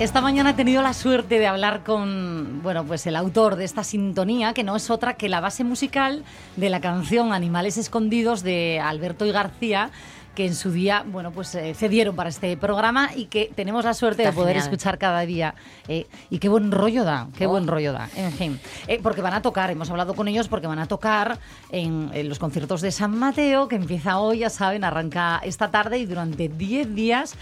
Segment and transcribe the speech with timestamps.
[0.00, 3.82] Esta mañana he tenido la suerte de hablar con, bueno, pues el autor de esta
[3.82, 6.22] sintonía, que no es otra que la base musical
[6.56, 9.90] de la canción Animales Escondidos de Alberto y García,
[10.36, 13.92] que en su día, bueno, pues eh, cedieron para este programa y que tenemos la
[13.92, 14.66] suerte Está de poder genial.
[14.72, 15.56] escuchar cada día.
[15.88, 17.50] eh, y qué buen rollo da, qué Oh.
[17.50, 18.08] buen rollo da.
[18.14, 21.40] En fin, Eh, porque van a tocar, hemos hablado con ellos porque van a tocar
[21.72, 25.98] en, en los conciertos de San Mateo, que empieza hoy, ya saben, arranca esta tarde
[25.98, 27.34] y durante 10 días.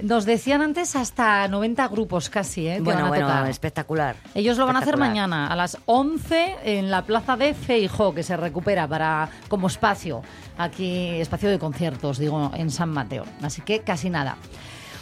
[0.00, 2.76] Nos decían antes hasta 90 grupos casi, ¿eh?
[2.76, 3.50] que Bueno, van a bueno, tocar.
[3.50, 4.16] espectacular.
[4.34, 8.22] Ellos lo van a hacer mañana a las 11 en la plaza de Feijó, que
[8.22, 10.22] se recupera para como espacio,
[10.56, 13.24] aquí espacio de conciertos, digo, en San Mateo.
[13.42, 14.36] Así que casi nada.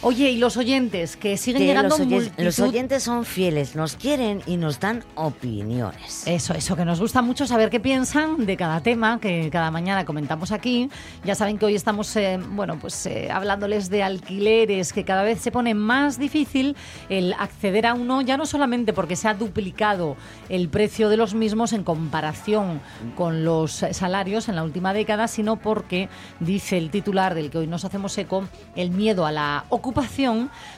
[0.03, 3.75] Oye, y los oyentes que siguen Que llegando los, oyen- multitud- los oyentes son fieles,
[3.75, 6.23] nos quieren y nos dan opiniones.
[6.25, 10.03] Eso, eso, que nos gusta mucho saber qué piensan de cada tema que cada mañana
[10.03, 10.89] comentamos aquí.
[11.23, 15.39] Ya saben que hoy estamos, eh, bueno, pues eh, hablándoles de alquileres, que cada vez
[15.39, 16.75] se pone más difícil
[17.09, 20.17] el acceder a uno, ya no solamente porque se ha duplicado
[20.49, 22.81] el precio de los mismos en comparación
[23.15, 26.09] con los salarios en la última década, sino porque,
[26.39, 29.90] dice el titular del que hoy nos hacemos eco, el miedo a la ocupación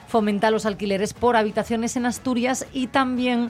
[0.07, 3.49] fomenta los alquileres por habitaciones en Asturias y también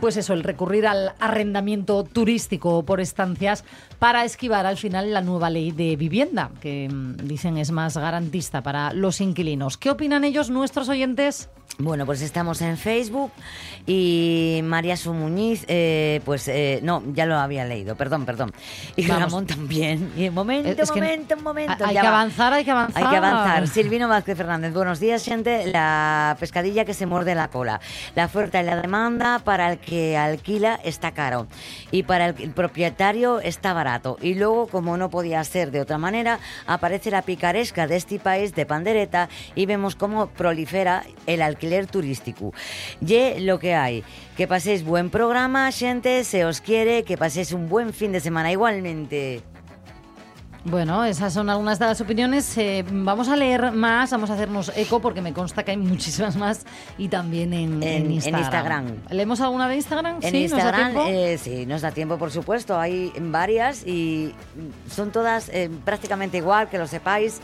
[0.00, 3.64] pues eso, el recurrir al arrendamiento turístico por estancias
[3.98, 8.62] para esquivar al final la nueva ley de vivienda, que mm, dicen es más garantista
[8.62, 9.78] para los inquilinos.
[9.78, 11.48] ¿Qué opinan ellos, nuestros oyentes?
[11.78, 13.32] Bueno, pues estamos en Facebook
[13.84, 18.52] y María Sumuñiz, eh, pues eh, no, ya lo había leído, perdón, perdón.
[18.94, 19.24] Y Vamos.
[19.24, 20.12] Ramón también.
[20.16, 21.84] Y un momento, Es que momento, un momento.
[21.84, 22.20] hay ya que va.
[22.20, 23.02] avanzar, hay que avanzar.
[23.02, 23.66] Hay que avanzar.
[23.66, 25.66] Silvino Vázquez Fernández, buenos días, gente.
[25.66, 27.80] La pescadilla que se muerde la cola.
[28.14, 31.46] La oferta y la demanda para el que alquila está caro
[31.90, 34.18] y para el, propietario está barato.
[34.20, 38.54] Y luego, como no podía ser de otra manera, aparece la picaresca de este país
[38.54, 42.52] de pandereta y vemos cómo prolifera el alquiler turístico.
[43.00, 44.04] Y lo que hay.
[44.36, 48.50] Que paséis buen programa, gente, se os quiere, que paséis un buen fin de semana
[48.50, 49.42] igualmente.
[50.66, 52.56] Bueno, esas son algunas de las opiniones.
[52.56, 56.36] Eh, vamos a leer más, vamos a hacernos eco porque me consta que hay muchísimas
[56.36, 56.64] más
[56.96, 58.40] y también en, En- en Instagram.
[58.42, 58.86] Instagram.
[59.10, 60.16] ¿Leemos alguna de Instagram?
[60.22, 60.42] En ¿Sí?
[60.48, 61.04] ¿Nos da Instagram, tiempo?
[61.10, 62.80] eh, sí, nos da tiempo, por supuesto.
[62.80, 64.34] Hay varias y
[64.90, 67.40] son todas eh, prácticamente igual, que lo sepáis.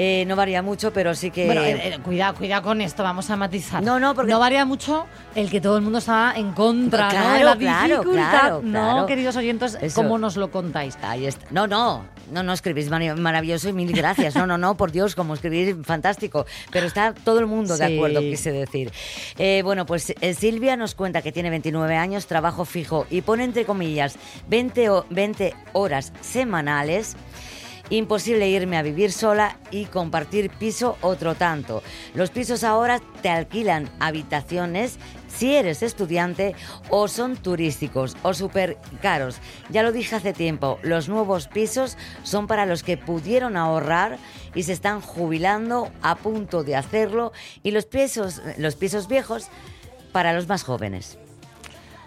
[0.00, 1.46] Eh, no varía mucho, pero sí que...
[1.46, 3.82] Bueno, eh, eh, cuidado, cuidado con esto, vamos a matizar.
[3.82, 7.10] No, no, porque- No varía mucho el que todo el mundo está en contra ¿no?
[7.10, 8.30] Claro, de la claro, dificultad.
[8.30, 10.00] claro, No, queridos oyentes, Eso.
[10.00, 10.96] ¿cómo nos lo contáis?
[11.02, 11.46] Ahí está.
[11.50, 14.36] No, no, no, no escribís maravilloso y mil gracias.
[14.36, 16.46] No, no, no, por Dios, como escribís fantástico.
[16.70, 18.92] Pero está todo el mundo de acuerdo, quise decir.
[19.36, 23.42] Eh, bueno, pues eh, Silvia nos cuenta que tiene 29 años, trabajo fijo y pone
[23.42, 24.14] entre comillas
[24.48, 27.16] 20, o- 20 horas semanales.
[27.90, 31.82] Imposible irme a vivir sola y compartir piso otro tanto.
[32.14, 36.54] Los pisos ahora te alquilan habitaciones si eres estudiante
[36.90, 39.38] o son turísticos o súper caros.
[39.70, 44.18] Ya lo dije hace tiempo, los nuevos pisos son para los que pudieron ahorrar
[44.54, 47.32] y se están jubilando a punto de hacerlo
[47.62, 49.48] y los pisos, los pisos viejos
[50.12, 51.18] para los más jóvenes.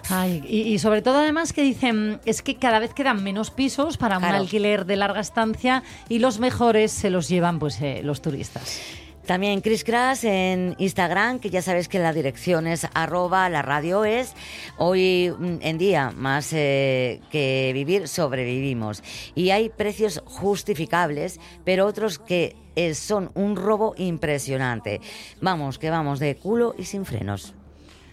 [0.10, 3.98] Ay, y, y sobre todo además que dicen, es que cada vez quedan menos pisos
[3.98, 8.22] para un alquiler de larga estancia y los mejores se los llevan pues eh, los
[8.22, 8.82] turistas.
[9.26, 14.04] También Chris Crash en Instagram, que ya sabes que la dirección es arroba la radio
[14.04, 14.34] es.
[14.78, 19.04] Hoy mm, en día, más eh, que vivir, sobrevivimos.
[19.36, 25.00] Y hay precios justificables, pero otros que eh, son un robo impresionante.
[25.40, 27.54] Vamos, que vamos de culo y sin frenos.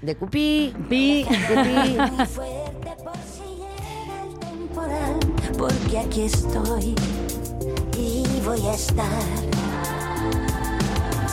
[0.00, 0.73] De cupí.
[0.89, 1.25] Pi.
[1.25, 1.99] de pi.
[1.99, 5.19] Muy fuerte por si llega el temporal,
[5.59, 6.95] porque aquí estoy
[7.97, 9.05] y voy a estar.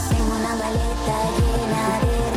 [0.10, 2.35] Tengo una maleta llena de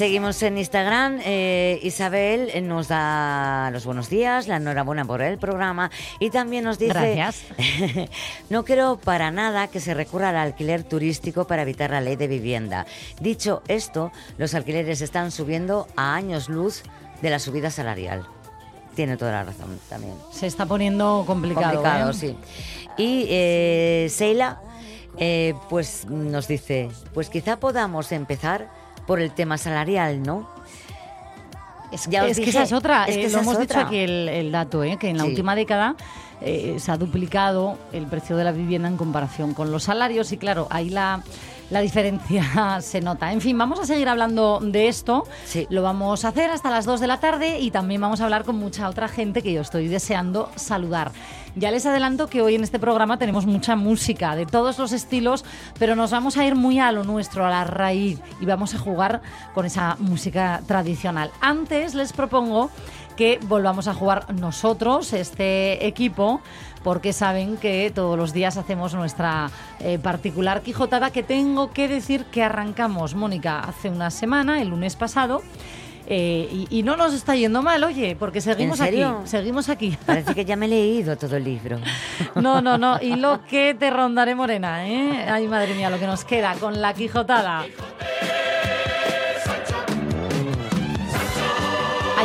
[0.00, 1.20] Seguimos en Instagram.
[1.26, 6.64] eh, Isabel eh, nos da los buenos días, la enhorabuena por el programa y también
[6.64, 6.94] nos dice...
[6.94, 7.44] Gracias.
[8.48, 12.28] no quiero para nada que se recurra al alquiler turístico para evitar la ley de
[12.28, 12.86] vivienda.
[13.20, 16.82] Dicho esto, los alquileres están subiendo a años luz
[17.20, 18.26] de la subida salarial.
[18.94, 20.14] Tiene toda la razón también.
[20.32, 21.74] Se está poniendo complicado.
[21.74, 22.14] Complicado, ¿eh?
[22.14, 22.36] sí.
[22.96, 24.62] Y eh, Seila,
[25.18, 28.79] eh, pues nos dice, pues quizá podamos empezar
[29.10, 30.48] por el tema salarial, ¿no?
[31.90, 33.06] Es, Ya es que esa es otra.
[33.06, 33.86] es que eh, lo hemos dicho otra.
[33.88, 34.96] aquí el, el dato, ¿eh?
[35.00, 35.30] que en la Sí.
[35.30, 35.96] última década
[36.40, 40.36] eh, se ha duplicado el precio de la vivienda en comparación con los salarios y
[40.36, 41.24] claro, ahí la,
[41.70, 43.32] la diferencia se nota.
[43.32, 45.26] En fin, vamos a seguir hablando de esto.
[45.44, 45.66] Sí.
[45.70, 48.44] Lo vamos a hacer hasta las 2 de la tarde y también vamos a hablar
[48.44, 51.12] con mucha otra gente que yo estoy deseando saludar.
[51.56, 55.44] Ya les adelanto que hoy en este programa tenemos mucha música de todos los estilos,
[55.78, 58.78] pero nos vamos a ir muy a lo nuestro, a la raíz, y vamos a
[58.78, 59.20] jugar
[59.52, 61.32] con esa música tradicional.
[61.40, 62.70] Antes les propongo
[63.16, 66.40] que volvamos a jugar nosotros, este equipo,
[66.82, 69.50] porque saben que todos los días hacemos nuestra
[69.80, 74.96] eh, particular quijotada que tengo que decir que arrancamos, Mónica, hace una semana, el lunes
[74.96, 75.42] pasado.
[76.06, 79.04] eh, y, y no nos está yendo mal, oye, porque seguimos aquí.
[79.24, 79.96] Seguimos aquí.
[80.06, 81.78] Parece que ya me he leído todo el libro.
[82.34, 82.98] No, no, no.
[83.00, 85.26] Y lo que te rondaré morena, ¿eh?
[85.30, 87.64] Ay, madre mía, lo que nos queda con la Quijotada.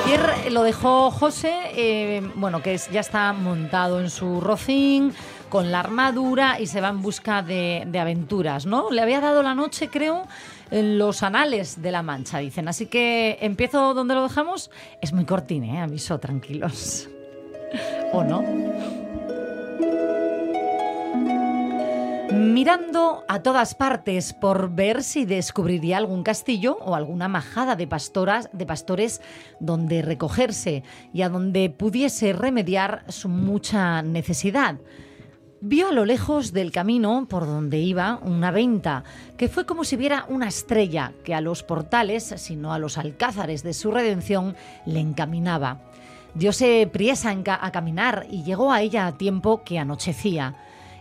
[0.06, 5.14] Ayer lo dejó José, eh, bueno, que es- ya está montado en su rocín,
[5.50, 8.92] con la armadura y se va en busca de, aventuras, ¿no?
[8.92, 10.28] Le había dado la noche, creo,
[10.70, 12.68] en los anales de la Mancha, dicen.
[12.68, 14.70] Así que empiezo donde lo dejamos.
[15.02, 15.82] Es muy cortín, ¿eh?
[15.82, 17.10] Aviso, tranquilos.
[18.14, 18.44] ¿O no?
[22.32, 28.50] Mirando a todas partes por ver si descubriría algún castillo o alguna majada de pastoras,
[28.52, 29.22] de pastores
[29.60, 30.84] donde recogerse
[31.14, 34.78] y a donde pudiese remediar su mucha necesidad.
[35.62, 39.04] Vio a lo lejos del camino por donde iba una venta,
[39.38, 43.64] que fue como si viera una estrella que a los portales, sino a los alcázares
[43.64, 44.56] de su redención,
[44.86, 45.82] le encaminaba.
[46.36, 50.56] Diose priesa a caminar y llegó a ella a tiempo que anochecía.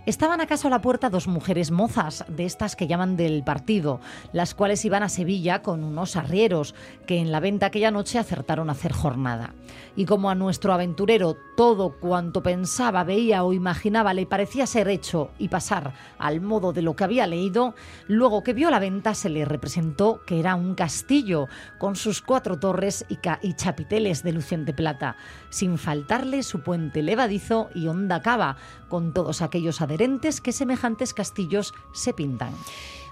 [0.06, 4.01] Estaban acaso a la puerta dos mujeres mozas, de estas que llaman del partido,
[4.35, 6.75] las cuales iban a Sevilla con unos arrieros,
[7.06, 9.55] que en la venta aquella noche acertaron a hacer jornada.
[9.97, 15.31] Y como a nuestro aventurero todo cuanto pensaba, veía o imaginaba le parecía ser hecho
[15.39, 17.75] y pasar al modo de lo que había leído,
[18.06, 21.49] luego que vio la venta se le representó que era un castillo,
[21.79, 25.17] con sus cuatro torres y, y chapiteles de luciente plata,
[25.49, 28.56] sin faltarle su puente levadizo y honda cava,
[28.94, 32.55] con todos aquellos adherentes que semejantes castillos se pintan.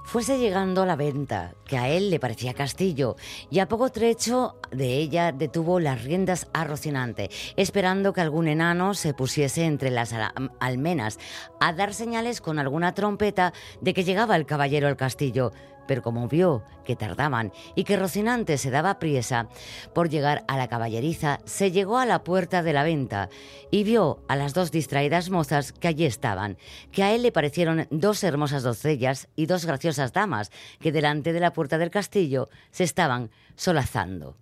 [0.05, 3.17] Fuese llegando a la venta, que a él le parecía castillo,
[3.50, 8.94] y a poco trecho de ella detuvo las riendas a Rocinante, esperando que algún enano
[8.94, 10.14] se pusiese entre las
[10.61, 11.19] almenas
[11.58, 15.50] a dar señales con alguna trompeta de que llegaba el caballero al castillo.
[15.87, 19.49] Pero como vio que tardaban y que Rocinante se daba priesa
[19.94, 23.29] por llegar a la caballeriza, se llegó a la puerta de la venta
[23.70, 26.58] y vio a las dos distraídas mozas que allí estaban,
[26.91, 31.41] que a él le parecieron dos hermosas doncellas y dos graciosas damas que delante de
[31.41, 34.42] la puerta del castillo se estaban solazando.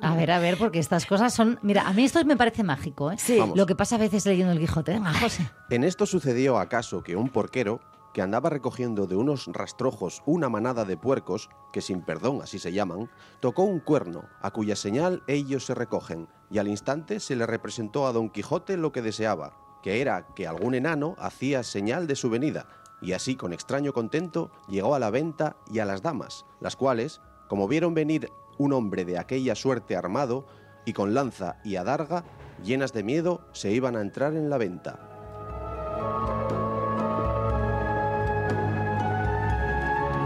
[0.00, 1.58] A ver, a ver, porque estas cosas son...
[1.62, 3.16] Mira, a mí esto me parece mágico, ¿eh?
[3.18, 3.38] Sí.
[3.38, 3.56] Vamos.
[3.56, 4.98] Lo que pasa a veces leyendo el Quijote.
[5.20, 5.50] José.
[5.70, 7.80] En esto sucedió acaso que un porquero,
[8.16, 12.72] que andaba recogiendo de unos rastrojos una manada de puercos, que sin perdón así se
[12.72, 17.44] llaman, tocó un cuerno, a cuya señal ellos se recogen, y al instante se le
[17.44, 22.16] representó a Don Quijote lo que deseaba, que era que algún enano hacía señal de
[22.16, 22.66] su venida,
[23.02, 27.20] y así con extraño contento llegó a la venta y a las damas, las cuales,
[27.48, 30.46] como vieron venir un hombre de aquella suerte armado,
[30.84, 32.24] y con lanza y adarga,
[32.64, 35.16] llenas de miedo, se iban a entrar en la venta.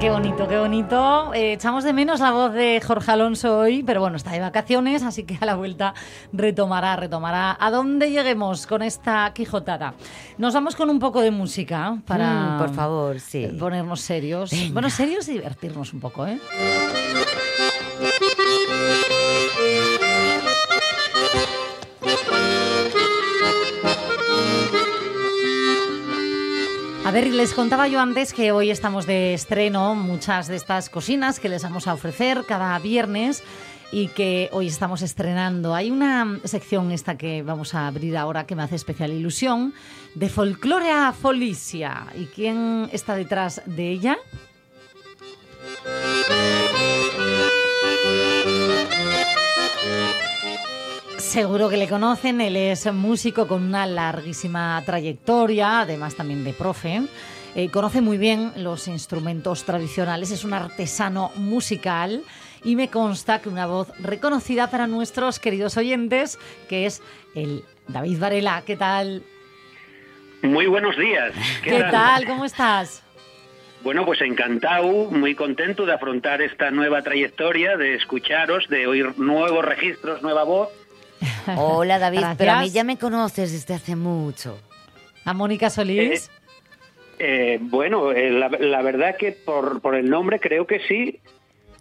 [0.01, 1.35] Qué bonito, qué bonito.
[1.35, 5.03] Eh, echamos de menos la voz de Jorge Alonso hoy, pero bueno, está de vacaciones,
[5.03, 5.93] así que a la vuelta
[6.33, 7.55] retomará, retomará.
[7.61, 9.93] ¿A dónde lleguemos con esta Quijotada?
[10.39, 12.33] Nos vamos con un poco de música para...
[12.33, 13.47] Mm, por favor, sí.
[13.59, 14.51] Ponernos serios.
[14.53, 14.73] Venga.
[14.73, 16.41] Bueno, serios y divertirnos un poco, ¿eh?
[27.11, 31.41] A ver, les contaba yo antes que hoy estamos de estreno muchas de estas cocinas
[31.41, 33.43] que les vamos a ofrecer cada viernes
[33.91, 35.75] y que hoy estamos estrenando.
[35.75, 39.75] Hay una sección esta que vamos a abrir ahora que me hace especial ilusión,
[40.15, 42.07] de folclore a folicia.
[42.17, 44.17] ¿Y quién está detrás de ella?
[51.31, 57.03] Seguro que le conocen, él es músico con una larguísima trayectoria, además también de profe.
[57.55, 62.25] Eh, conoce muy bien los instrumentos tradicionales, es un artesano musical
[62.65, 66.37] y me consta que una voz reconocida para nuestros queridos oyentes,
[66.69, 67.01] que es
[67.37, 68.65] el David Varela.
[68.67, 69.23] ¿Qué tal?
[70.43, 71.33] Muy buenos días.
[71.63, 72.27] ¿Qué, tal?
[72.27, 73.05] ¿Cómo estás?
[73.85, 79.65] Bueno, pues encantado, muy contento de afrontar esta nueva trayectoria, de escucharos, de oír nuevos
[79.65, 80.71] registros, nueva voz.
[81.57, 84.59] Hola David, pero a mí ya me conoces desde hace mucho.
[85.25, 86.31] A Mónica Solís.
[87.19, 91.21] Eh, bueno, eh, la, la verdad que por, por el nombre creo que sí,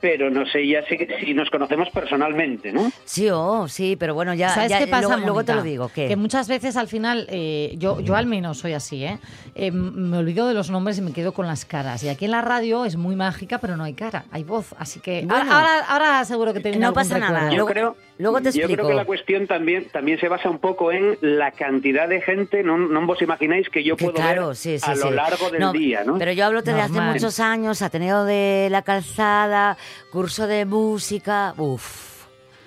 [0.02, 2.92] pero no sé ya si, si nos conocemos personalmente, ¿no?
[3.06, 5.90] Sí, oh, sí, pero bueno, ya, ¿Sabes ya- qué pasa, luego, luego te lo digo.
[5.96, 6.10] ¿qué?
[6.10, 9.18] Que muchas veces al final, eh, yo, yo al menos soy así, ¿eh?
[9.56, 12.04] Eh, me olvido de los nombres y me quedo con las caras.
[12.04, 14.76] Y aquí en la radio es muy mágica, pero no hay cara, hay voz.
[14.78, 15.54] Así que Bueno.
[15.54, 17.50] ahora, ahora, ahora seguro que te viene No algún pasa nada.
[17.54, 18.88] Yo creo, luego te yo creo explico.
[18.90, 22.78] que la cuestión también, también se basa un poco en la cantidad de gente, no,
[22.78, 25.62] no os imagináis que yo Que puedo claro, ver sí, sí, a lo largo del
[25.62, 26.18] No, día, ¿no?
[26.20, 29.78] Pero yo hablo de hace muchos años, Ateneo de la Calzada,
[30.12, 32.19] curso de música, uff.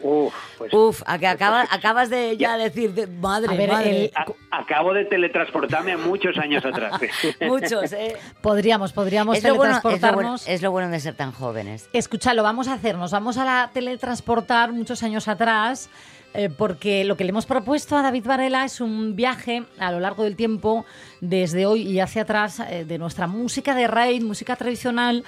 [0.02, 4.04] Uf, pues Uf, a que acaba- acabas de ya decir, de- madre, A ver, madre.
[4.06, 7.00] el- a- acabo de teletransportarme a muchos años atrás.
[7.40, 8.16] Muchos, ¿eh?
[8.40, 10.49] Podríamos, podríamos Es lo, bueno, es, lo bueno, teletransportarnos.
[10.49, 11.88] es lo bueno de ser tan jóvenes.
[11.92, 12.97] Escucha, lo vamos a hacer.
[12.99, 15.88] Nos vamos a la teletransportar muchos años atrás,
[16.35, 20.00] eh, porque lo que le hemos propuesto a David Varela es un viaje a lo
[20.00, 20.85] largo del tiempo,
[21.21, 25.25] desde hoy y hacia atrás, eh, de nuestra música de raíz, música tradicional,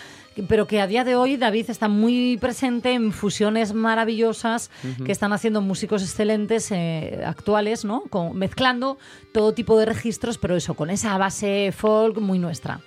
[0.49, 4.71] pero que a día de hoy David está muy presente en fusiones maravillosas
[5.05, 8.03] que están haciendo músicos excelentes eh, actuales, ¿no?
[8.11, 8.99] Con- mezclando
[9.33, 12.81] todo tipo de registros, pero eso, con esa base folk muy nuestra.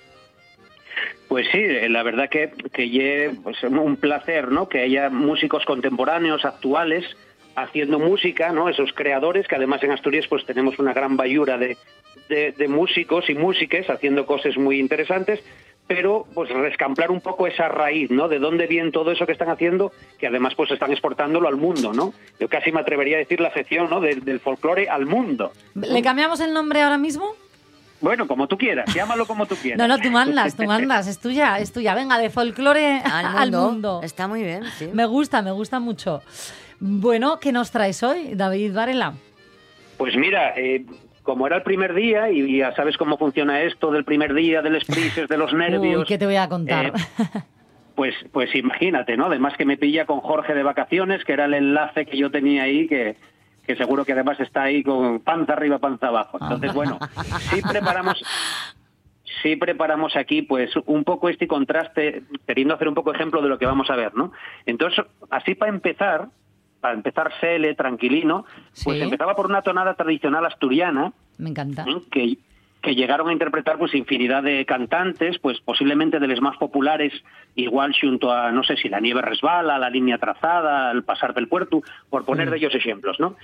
[1.28, 4.68] Pues sí, eh, la verdad que, que ye, pues, un placer, ¿no?
[4.68, 7.04] Que haya músicos contemporáneos, actuales,
[7.54, 8.68] haciendo música, ¿no?
[8.68, 11.76] Esos creadores, que además en Asturias pues tenemos una gran bayura de,
[12.28, 15.40] de, de músicos y músiques haciendo cosas muy interesantes,
[15.88, 18.28] pero pues rescamplar un poco esa raíz, ¿no?
[18.28, 21.92] De dónde viene todo eso que están haciendo, que además pues están exportándolo al mundo,
[21.92, 22.12] ¿no?
[22.38, 24.00] Yo casi me atrevería a decir la sección, ¿no?
[24.00, 25.50] Del- del folclore al mundo.
[25.74, 27.32] ¿Le cambiamos el nombre ahora mismo?
[28.00, 29.78] Bueno, como tú quieras, llámalo como tú quieras.
[29.78, 31.94] No, no, tú mandas, tú mandas, es tuya, es tuya.
[31.96, 34.00] Venga, de folclore Al mundo.
[34.04, 34.88] Está muy bien, sí.
[34.92, 36.22] Me gusta, me gusta mucho.
[36.78, 39.14] Bueno, ¿qué nos traes hoy, David Varela?
[39.96, 40.84] Pues mira, eh,
[41.28, 44.80] como era el primer día, y ya sabes cómo funciona esto del primer día, del
[44.80, 46.00] sprises, de los nervios.
[46.00, 46.86] Uy, ¿qué te voy a contar?
[46.86, 46.92] eh,
[47.94, 49.26] pues, pues imagínate, ¿no?
[49.26, 52.62] Además que me pilla con Jorge de vacaciones, que era el enlace que yo tenía
[52.62, 53.16] ahí, que,
[53.66, 56.38] que seguro que además está ahí con panza arriba, panza abajo.
[56.40, 56.98] Entonces, bueno,
[57.50, 58.24] sí preparamos,
[59.42, 63.58] sí preparamos aquí, pues, un poco este contraste, queriendo hacer un poco ejemplo de lo
[63.58, 64.32] que vamos a ver, ¿no?
[64.64, 66.28] Entonces, así para empezar,
[66.80, 68.44] para empezar Sele, tranquilino,
[68.84, 69.02] pues Sí.
[69.04, 71.84] empezaba por una tonada tradicional asturiana, Me encanta.
[71.88, 71.96] ¿eh?
[72.10, 72.38] que,
[72.80, 77.12] que llegaron a interpretar pues infinidad de cantantes, pues posiblemente de los más populares,
[77.56, 81.48] igual junto a, no sé si La nieve resbala, La línea trazada, El pasar del
[81.48, 83.34] puerto, por poner de ellos ejemplos, ¿no?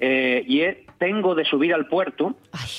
[0.00, 2.70] Eh, y eh, tengo de subir al puerto, Ay,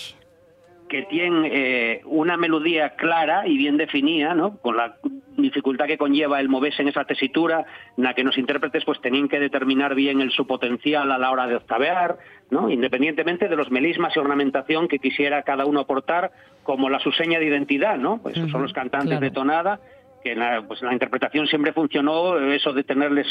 [0.90, 4.58] que tiene eh, una melodía clara y bien definida, ¿no?
[4.58, 4.98] Con la
[5.38, 7.66] dificultad que conlleva el moverse en esa tesitura,
[7.98, 11.32] en la que los intérpretes pues tenían que determinar bien el su potencial a la
[11.32, 12.18] hora de octavear,
[12.50, 12.70] ¿no?
[12.70, 16.32] Independientemente de los melismas y ornamentación que quisiera cada uno aportar
[16.64, 18.18] como la su seña de identidad, ¿no?
[18.22, 19.26] Pues son los cantantes claro.
[19.26, 19.80] de tonada,
[20.24, 23.28] que en la, pues en la interpretación siempre funcionó eso de tenerles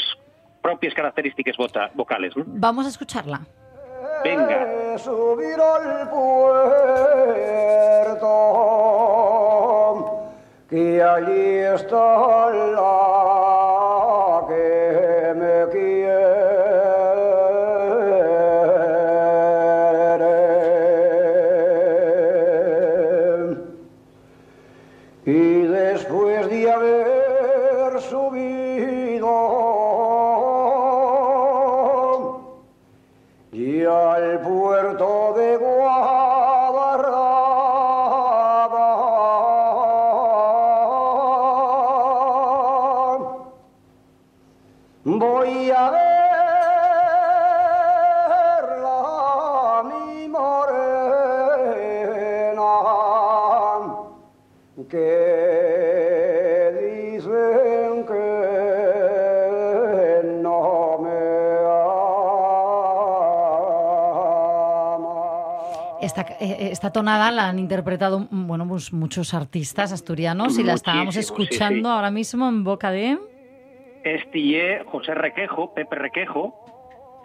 [0.61, 1.55] propias características
[1.93, 2.43] vocales, ¿no?
[2.47, 3.41] vamos a escucharla.
[4.23, 4.97] Venga.
[4.97, 6.27] subir al puerto,
[10.69, 15.65] que allí está la que me
[45.39, 45.89] voy a
[48.59, 50.67] verla mi morena
[54.89, 55.11] que
[56.81, 58.27] dicen que
[60.41, 61.21] no me
[61.69, 62.19] ama.
[66.01, 70.73] Esta, eh, esta tonada la han interpretado mm, bueno, pues muchos artistas asturianos y la
[70.73, 71.93] estábamos sí, escuchando sí.
[71.95, 73.28] ahora mismo en boca de...
[74.31, 76.53] Este José Requejo, Pepe Requejo.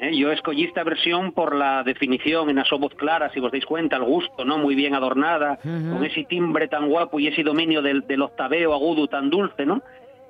[0.00, 3.66] Eh, yo escogí esta versión por la definición en su voz clara, si os dais
[3.66, 4.56] cuenta, el gusto, ¿no?
[4.58, 9.06] Muy bien adornada, con ese timbre tan guapo y ese dominio del, del octaveo agudo
[9.06, 9.82] tan dulce, ¿no?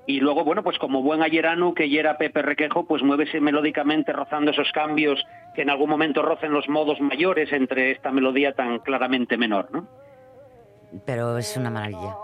[0.07, 4.50] Y luego, bueno, pues como buen ayerano que era Pepe Requejo, pues muévese melódicamente rozando
[4.50, 9.37] esos cambios que en algún momento rocen los modos mayores entre esta melodía tan claramente
[9.37, 9.88] menor, ¿no?
[11.07, 12.16] Pero es una maravilla.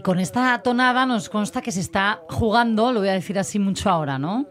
[0.00, 3.58] Y con esta tonada nos consta que se está jugando, lo voy a decir así
[3.58, 4.46] mucho ahora, ¿no?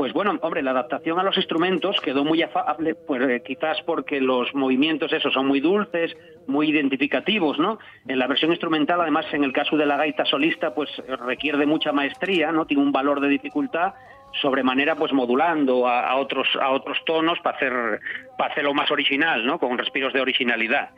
[0.00, 4.18] Pues bueno, hombre, la adaptación a los instrumentos quedó muy afable, pues eh, quizás porque
[4.18, 6.16] los movimientos esos son muy dulces,
[6.46, 7.78] muy identificativos, ¿no?
[8.08, 11.58] En la versión instrumental, además, en el caso de la gaita solista, pues eh, requiere
[11.58, 12.64] de mucha maestría, ¿no?
[12.64, 13.92] Tiene un valor de dificultad
[14.40, 18.00] sobremanera pues modulando a, otros a otros tonos para hacer
[18.38, 20.90] para hacerlo más original no con respiros de originalidad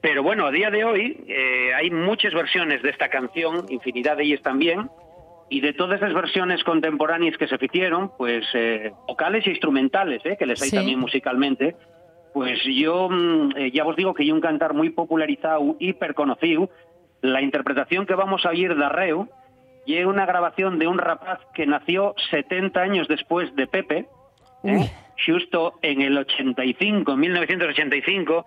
[0.00, 4.22] pero bueno a día de hoy eh, hay muchas versiones de esta canción infinidad de
[4.24, 4.88] ellas también
[5.50, 10.36] y de todas esas versiones contemporáneas que se hicieron, pues eh, vocales e instrumentales, eh,
[10.38, 10.76] que les hay Sí.
[10.76, 11.76] también musicalmente,
[12.32, 16.70] pues yo mm, eh, ya os digo que hay un cantar muy popularizado, hiper conocido,
[17.20, 19.28] la interpretación que vamos a oír de Arreu,
[19.84, 24.06] y es una grabación de un rapaz que nació 70 años después de Pepe.
[24.62, 24.90] ¿eh?
[25.26, 28.46] Justo en el 85, en 1985,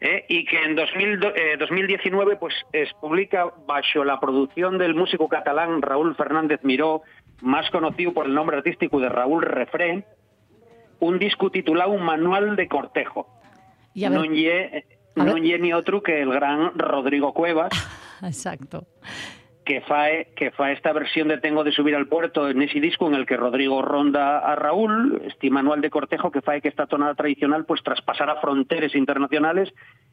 [0.00, 0.24] ¿eh?
[0.28, 5.28] y que en 2000 do- eh, 2019 pues es publica bajo la producción del músico
[5.28, 7.02] catalán Raúl Fernández Miró,
[7.42, 10.04] más conocido por el nombre artístico de Raúl Refré,
[11.00, 13.28] un disco titulado Manual de Cortejo.
[13.94, 14.84] Y a ver, non lle,
[15.16, 15.42] a non ver.
[15.42, 17.70] lle ni otro que el gran Rodrigo Cuevas,
[18.22, 18.86] exacto.
[19.68, 23.06] Que fae, que fae esta versión de Tengo de subir al puerto en ese disco
[23.06, 26.86] en el que Rodrigo ronda a Raúl, este manual de cortejo que fae que esta
[26.86, 29.68] tonada tradicional pues traspasara fronteras internacionales,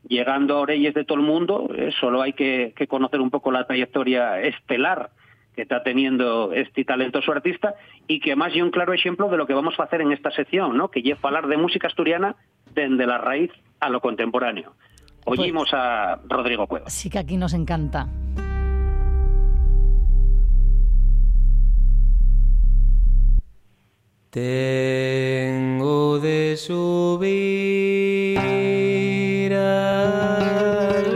[0.10, 3.50] llegando a orellas de todo el mundo, eh, solo hay que, que conocer un poco
[3.50, 5.12] la trayectoria estelar
[5.56, 7.76] que está teniendo este talentoso artista
[8.10, 10.32] y que más y un claro ejemplo de lo que vamos a hacer en esta
[10.32, 10.89] sección, ¿no?
[10.89, 12.36] que lleva a hablar de música asturiana
[12.74, 14.74] desde la raíz a lo contemporáneo.
[15.24, 16.91] Oímos a Rodrigo Cuevas.
[16.91, 18.10] Sí que aquí nos encanta.
[24.36, 27.24] Tengo de subir
[29.54, 31.14] al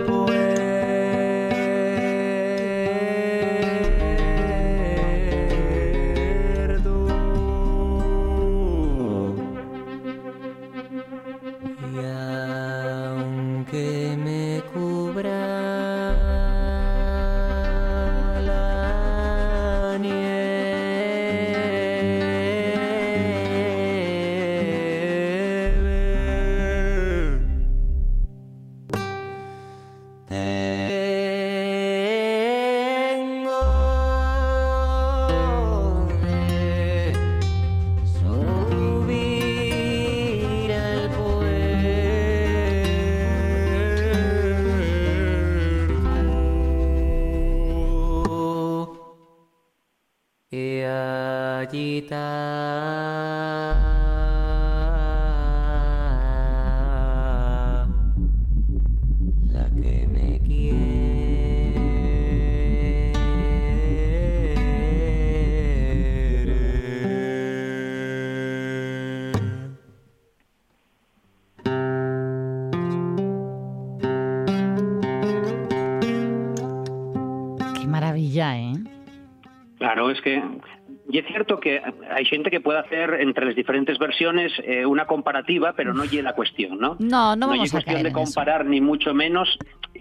[82.19, 86.23] hay gente que puede hacer entre las diferentes versiones eh, una comparativa, pero no llega
[86.23, 86.97] la cuestión, ¿no?
[86.99, 88.25] No, no hay vamos a cuestión caer de en eso.
[88.25, 89.58] comparar ni mucho menos,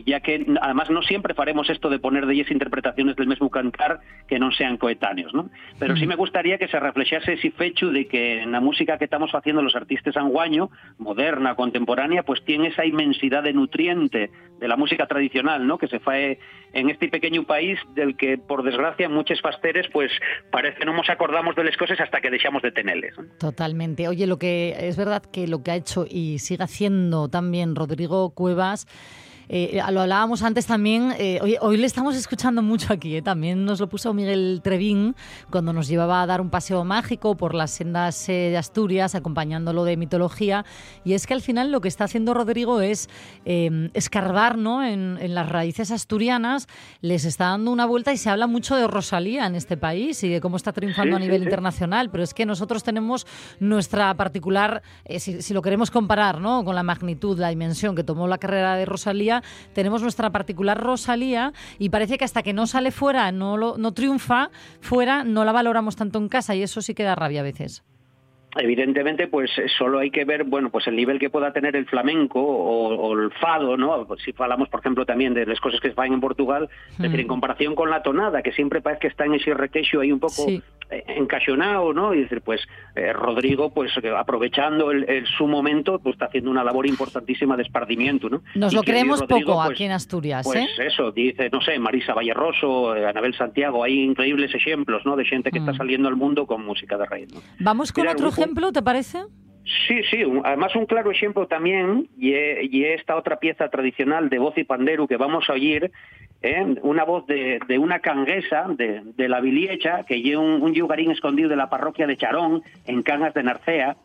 [0.09, 4.01] ya que además no siempre faremos esto de poner de ellas interpretaciones del mismo cantar
[4.27, 5.51] que no sean coetáneos, ¿no?
[5.79, 9.05] Pero sí me gustaría que se reflejase ese fecho de que en la música que
[9.05, 14.77] estamos haciendo los artistas anguaño, moderna, contemporánea, pues tiene esa inmensidad de nutriente de la
[14.77, 15.79] música tradicional, ¿no?
[15.79, 16.39] Que se fae
[16.73, 20.11] en este pequeño país del que, por desgracia, muchos fasteres, pues
[20.51, 23.17] parece no nos acordamos de las cosas hasta que dejamos de tenerles.
[23.17, 23.25] ¿no?
[23.39, 24.09] Totalmente.
[24.09, 28.31] Oye, lo que es verdad que lo que ha hecho y sigue haciendo también Rodrigo
[28.31, 28.87] Cuevas
[29.49, 33.65] Eh, lo hablábamos antes también, eh, hoy, hoy le estamos escuchando mucho aquí, eh, también
[33.65, 35.17] nos lo puso Miguel Trevín
[35.51, 39.85] cuando nos llevaba a dar un paseo mágico por las sendas eh, de Asturias, acompañándolo
[39.85, 40.65] de mitología,
[41.05, 43.09] y es que al final lo que está haciendo Rodrigo es
[43.47, 44.85] eh, escarbar ¿no?
[44.85, 46.67] en, en las raíces asturianas,
[47.01, 50.29] les está dando una vuelta y se habla mucho de Rosalía en este país y
[50.29, 51.45] de cómo está triunfando Sí, a nivel sí.
[51.45, 53.27] internacional, pero es que nosotros tenemos
[53.61, 56.65] nuestra particular, eh, si, si lo queremos comparar ¿no?
[56.65, 59.38] con la magnitud, la dimensión que tomó la carrera de Rosalía,
[59.75, 63.93] tenemos nuestra particular Rosalía y parece que hasta que no sale fuera, no, lo, no
[63.93, 67.45] triunfa fuera, no la valoramos tanto en casa y eso sí que da rabia a
[67.45, 67.85] veces.
[68.57, 71.87] Evidentemente, pues eh, solo hay que ver, bueno, pues el nivel que pueda tener el
[71.87, 74.07] flamenco o, o el fado, ¿no?
[74.07, 77.21] Pues si hablamos, por ejemplo, también de las cosas que se en Portugal, es decir,
[77.21, 80.21] en comparación con la tonada, que siempre parece que está en ese requeixo ahí un
[80.21, 80.63] poco Sí.
[80.91, 82.15] Eh, encasionado, ¿no?
[82.15, 82.61] Y decir, pues
[82.95, 87.57] eh, Rodrigo, pues eh, aprovechando el, el- su momento, pues está haciendo una labor importantísima
[87.57, 88.43] de espardimiento, ¿no?
[88.55, 90.87] Nos Y lo creemos Rodrigo, poco pues, aquí en Asturias, Pues ¿eh?
[90.87, 95.17] eso, dice, no sé, Marisa Valleroso, eh, Anabel Santiago, hay increíbles ejemplos, ¿no?
[95.17, 95.77] De gente que está Mm.
[95.77, 97.41] saliendo al mundo con música de raíz, ¿no?
[97.61, 99.19] Vamos con Mira, otro grupo- ejemplo, ¿te parece?
[99.87, 104.31] Sí, sí, un- además un claro ejemplo también, y, e- y esta otra pieza tradicional
[104.31, 105.91] de voz y pandero que vamos a oír,
[106.83, 111.49] una voz de, de una canguesa, de, de la Viliecha, que lleva un, yugarín escondido
[111.49, 113.97] de la parroquia de Charón, en Cangas de Narcea.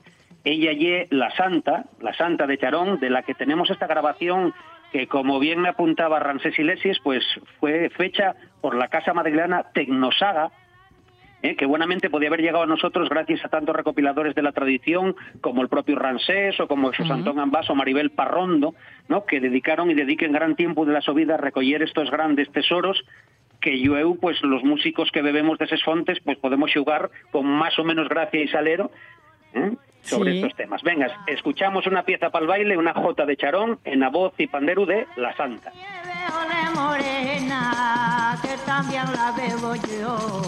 [0.43, 4.53] Ella lle la Santa, la Santa de Charón, de la que tenemos esta grabación
[4.91, 7.23] que, como bien me apuntaba Ramsés Iglesias, pues
[7.59, 10.51] fue fecha por la Casa Madrilena Tecnosaga,
[11.43, 11.55] ¿eh?
[11.55, 15.61] que buenamente podía haber llegado a nosotros gracias a tantos recopiladores de la tradición como
[15.61, 18.73] el propio Ransés o como Jesús Antón Ambás o Maribel Parrondo,
[19.09, 19.25] ¿no?
[19.25, 23.03] que dedicaron y dediquen gran tiempo de la su vida a recoger estos grandes tesoros
[23.59, 27.77] que yo, pues los músicos que bebemos de esas fontes, pues podemos jugar con más
[27.79, 28.91] o menos gracia y salero
[29.53, 29.71] ¿eh?
[30.01, 30.37] sobre Sí.
[30.39, 30.81] estos temas.
[30.83, 34.47] Venga, escuchamos una pieza para el baile, una jota de charón en la voz y
[34.47, 35.71] pandero de La Santa.
[35.71, 40.41] Ole morena, que también la bebo yo.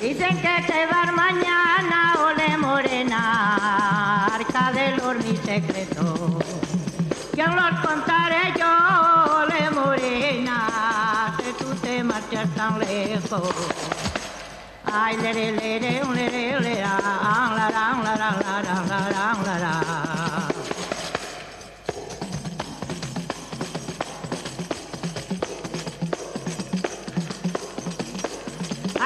[0.00, 6.38] Dicen que te vas mañana, ole morena, arca del mi secreto.
[7.36, 8.72] Yo los contaré yo,
[9.42, 13.54] ole morena, que tú te marchas tan lejos.
[14.92, 18.30] Ay, le, le, le, le, le, le, la, ah, la, la, la, la,
[18.62, 20.09] la, la, la, la,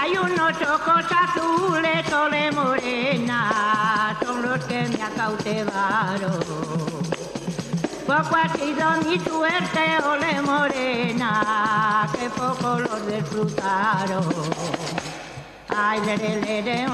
[0.04, 6.40] Hay unos ojos azules, ole morena, son los que me acautivaron.
[8.06, 14.28] Poco ha sido mi suerte, ole morena, que poco los disfrutaron.
[15.74, 16.84] Ay, le, le, le, le,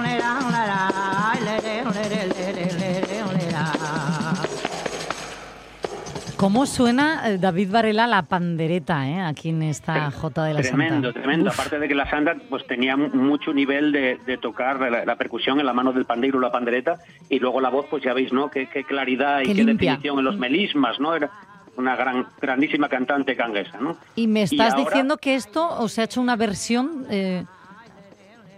[6.41, 11.09] ¿Cómo suena eh, David Varela la pandereta eh, aquí en esta Jota de la Tremendo,
[11.09, 11.21] Santa?
[11.21, 11.51] tremendo.
[11.51, 11.61] Uf.
[11.61, 15.17] Aparte de que la Santa pues tenía mu- mucho nivel de, de tocar la, la
[15.17, 16.97] percusión en la mano del pandeiro y la pandereta
[17.29, 18.51] y luego la voz, pues ya veis, ¿no?
[18.51, 19.91] Qué, qué claridad y Qué qué limpia.
[19.93, 21.15] definición en los melismas, ¿no?
[21.15, 21.31] Era
[21.77, 23.99] una gran, grandísima cantante canguesa, ¿no?
[24.17, 27.45] Y me Y estás ahora- diciendo que esto os ha hecho una versión eh,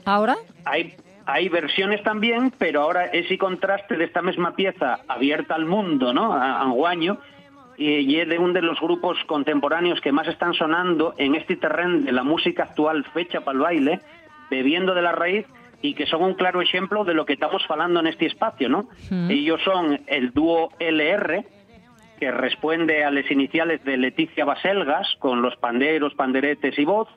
[0.05, 0.37] ahora.
[0.67, 0.95] Hay,
[1.27, 6.33] hay versiones también, pero ahora ese contraste de esta misma pieza abierta al mundo, ¿no?
[6.33, 7.19] A, a Anguaño,
[7.77, 12.01] y, es de uno de los grupos contemporáneos que más están sonando en este terreno
[12.01, 14.01] de la música actual fecha para el baile,
[14.51, 15.47] bebiendo de la raíz
[15.81, 18.89] y que son un claro ejemplo de lo que estamos falando en este espacio, ¿no?
[19.11, 19.31] Mm.
[19.31, 21.45] Ellos son el dúo LR,
[22.21, 27.09] que responde a las iniciales de Leticia Baselgas, con los panderos, panderetes y voz,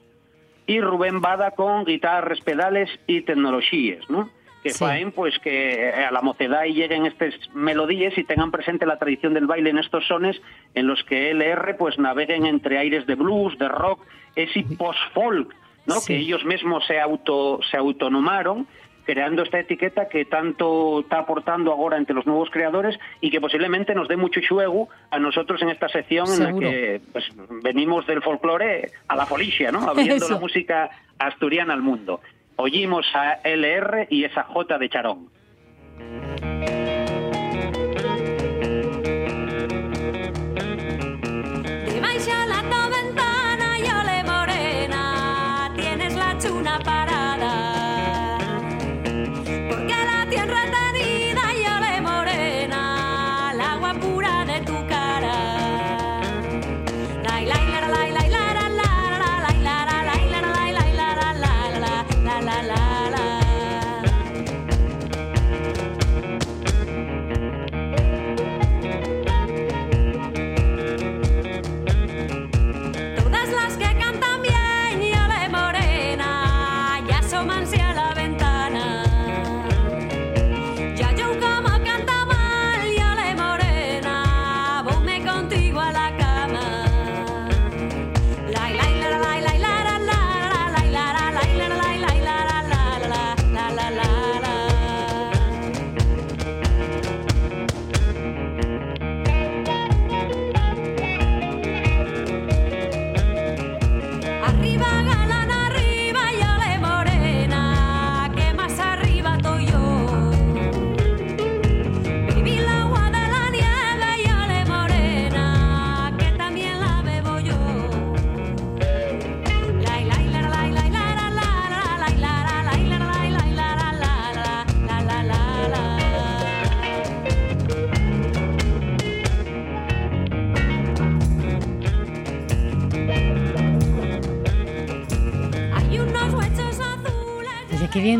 [0.66, 4.32] y Rubén Bada con guitarras, pedales y tecnologías, ¿no?
[4.66, 4.80] Que Sí.
[4.84, 9.36] faen, pues, que a la mocedad y lleguen estas melodías y tengan presente la tradición
[9.36, 10.42] del baile en estos sones
[10.74, 14.04] en los que LR, pues, naveguen entre aires de blues, de rock,
[14.36, 15.54] ese post-folk,
[15.86, 15.94] ¿no?
[16.00, 16.14] Sí.
[16.14, 18.66] Que ellos mismos se, auto, se autonomaron
[19.04, 23.94] creando esta etiqueta que tanto está aportando ahora entre los nuevos creadores y que posiblemente
[23.94, 27.24] nos dé mucho juego a nosotros en esta sección en la que pues,
[27.62, 29.88] venimos del folclore a la folicia, ¿no?
[29.88, 30.34] Abriendo Eso.
[30.34, 32.20] la música asturiana al mundo.
[32.58, 35.30] Oímos a LR y esa J de Charón.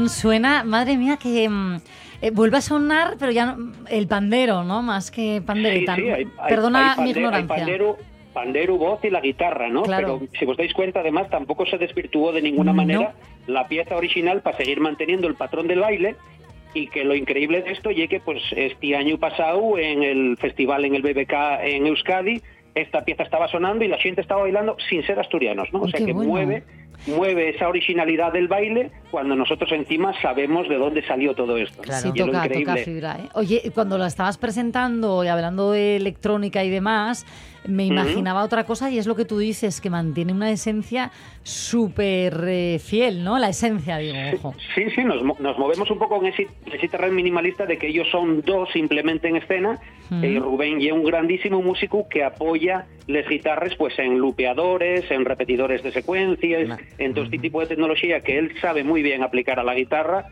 [0.10, 0.64] Suena.
[0.64, 1.76] Madre mía, que mm,
[2.22, 4.82] eh, vuelve a sonar, pero ya no- el pandero, ¿no?
[4.82, 5.96] Más que pandereta.
[5.96, 7.56] Sí, sí, hay- Perdona hay mi ignorancia.
[7.56, 7.98] Pandero,
[8.34, 9.84] pandero, voz y la guitarra, ¿no?
[9.84, 10.20] Claro.
[10.20, 12.78] Pero si os dais cuenta, además, tampoco se desvirtuó de ninguna No.
[12.78, 13.14] manera
[13.48, 16.16] la pieza original para seguir manteniendo el patrón del baile
[16.74, 20.84] y que lo increíble de esto es que pues este año pasado en el festival
[20.84, 22.42] en el BBK en Euskadi
[22.74, 25.84] esta pieza estaba sonando y la gente estaba bailando sin ser asturianos, ¿no?
[25.84, 26.30] O sea qué que bueno.
[26.30, 26.64] mueve
[27.08, 31.82] mueve esa originalidad del baile cuando nosotros encima sabemos de dónde salió todo esto.
[31.84, 33.18] Sí, es lo toca, fibra.
[33.20, 33.30] ¿eh?
[33.34, 37.26] Oye, cuando la estabas presentando y hablando de electrónica y demás,
[37.68, 41.12] me imaginaba otra cosa y es lo que tú dices, que mantiene una esencia
[41.44, 43.38] súper eh, fiel, ¿no?
[43.40, 44.56] La esencia, digo, ojo.
[44.74, 48.08] Sí, sí, nos, nos movemos un poco en ese, ese terreno minimalista de que ellos
[48.12, 49.80] son dos simplemente en escena
[50.12, 50.26] Ujú.
[50.26, 55.26] y Rubén y es un grandísimo músico que apoya las guitarras pues en lupeadores, en
[55.26, 59.60] repetidores de secuencias, en todo este tipo de tecnología que él sabe muy bien aplicar
[59.60, 60.28] a la guitarra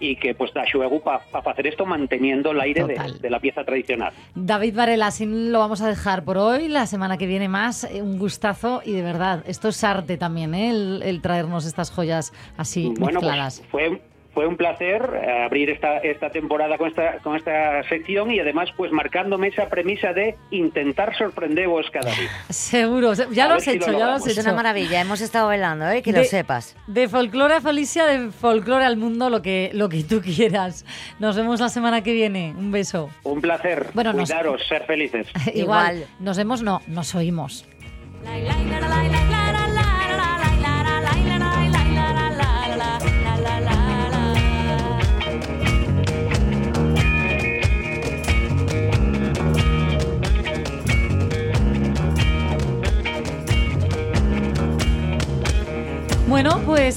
[0.00, 3.64] y que pues da juego para hacer esto manteniendo el aire de, de la pieza
[3.64, 4.12] tradicional.
[4.34, 6.68] David Varela, así lo vamos a dejar por hoy.
[6.68, 10.54] La semana que viene más, eh, un gustazo y de verdad, esto es arte también,
[10.54, 10.70] ¿eh?
[10.70, 13.62] el, el traernos estas joyas así Bueno, mezcladas.
[13.70, 14.02] pues fue,
[14.34, 18.68] fue un placer eh, abrir esta, esta temporada con esta, con esta sección y además
[18.76, 22.28] pues marcándome esa premisa de intentar sorprenderos cada día.
[22.50, 24.26] Seguro, se- ya A lo has si lo hecho, ya lo has logramos.
[24.26, 24.48] Es hecho.
[24.48, 26.02] una maravilla, hemos estado bailando, ¿eh?
[26.02, 26.76] que lo sepas.
[26.86, 30.84] De folclore a Felicia, de folclore al mundo, lo que, lo que tú quieras.
[31.20, 32.54] Nos vemos la semana que viene.
[32.58, 33.10] Un beso.
[33.22, 33.88] Un placer.
[33.94, 35.26] Bueno, nos- Cuidaros, ser felices.
[35.54, 36.06] Igual, Igual.
[36.20, 37.66] nos vemos, no, nos oímos.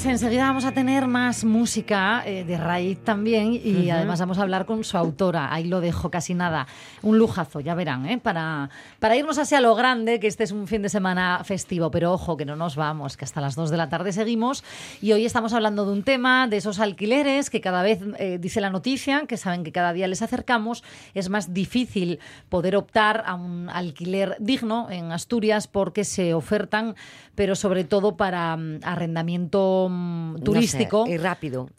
[0.09, 4.65] Enseguida vamos a tener más música eh, de raíz también y además vamos a hablar
[4.65, 5.53] con su autora.
[5.53, 6.67] Ahí lo dejo casi nada.
[7.01, 8.17] Un lujazo, ya verán, ¿eh?
[8.17, 11.91] para, para irnos así a lo grande, que este es un fin de semana festivo.
[11.91, 14.63] Pero ojo, que no nos vamos, que hasta las 2 de la tarde seguimos.
[15.01, 18.61] Y hoy estamos hablando de un tema, de esos alquileres, que cada vez eh, dice
[18.61, 23.35] la noticia, que saben que cada día les acercamos, es más difícil poder optar a
[23.35, 26.95] un alquiler digno en Asturias porque se ofertan,
[27.35, 31.05] pero sobre todo para mm, arrendamiento mm, No sé, turístico.
[31.07, 31.69] y rápido.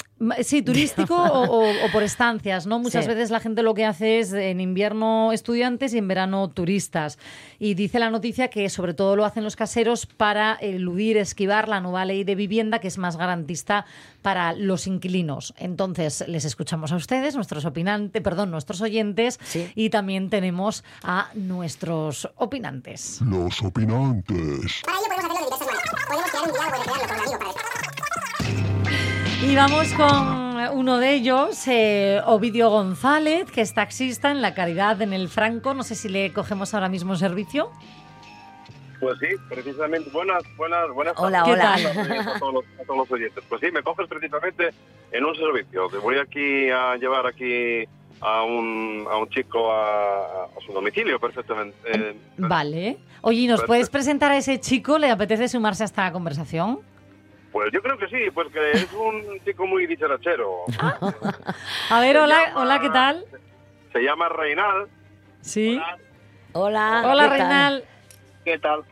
[0.42, 2.80] Sí, turístico o, o- o por estancias, ¿no?
[2.80, 3.08] Muchas Sí.
[3.10, 7.18] veces la gente lo que hace es en invierno estudiantes y en verano turistas.
[7.60, 11.80] Y dice la noticia que sobre todo lo hacen los caseros para eludir, esquivar la
[11.80, 13.86] nueva ley de vivienda que es más garantista
[14.20, 15.54] para los inquilinos.
[15.56, 19.70] Entonces, les escuchamos a ustedes, nuestros opinantes, perdón, nuestros oyentes, Sí.
[19.76, 23.20] y también tenemos a nuestros opinantes.
[23.20, 24.82] Los opinantes.
[24.84, 26.06] Para ello podemos hacerlo de diversas maneras.
[26.08, 27.47] Podemos crear un diálogo y recrearlo con un amigo para
[29.48, 35.00] Y vamos con uno de ellos, eh, Ovidio González, que es taxista en La Caridad,
[35.00, 35.72] en el Franco.
[35.72, 37.70] No sé si le cogemos ahora mismo servicio.
[39.00, 40.10] Pues sí, precisamente.
[40.10, 41.74] Buenas, buenas, buenas Hola, ¿Qué hola.
[41.74, 43.42] a todos, los, a todos los oyentes.
[43.48, 44.70] Pues sí, me coges precisamente
[45.12, 45.88] en un servicio.
[45.88, 47.84] Te voy aquí a llevar aquí
[48.20, 51.76] a un, a un chico a, a su domicilio perfectamente.
[51.86, 52.98] Eh, Vale.
[53.22, 53.66] Oye, ¿y ¿nos Perfecto.
[53.68, 54.98] puedes presentar a ese chico?
[54.98, 56.80] ¿Le apetece sumarse a esta conversación?
[57.52, 60.64] Pues yo creo que sí, pues que es un chico muy dicharachero.
[61.90, 63.24] A ver, Se hola, llama- hola, ¿qué tal?
[63.92, 64.86] Se llama Reinal.
[65.40, 65.80] Sí.
[66.52, 67.02] Hola.
[67.04, 67.38] Hola, ¿qué tal?
[67.38, 67.84] Reinal.
[68.44, 68.84] ¿Qué tal?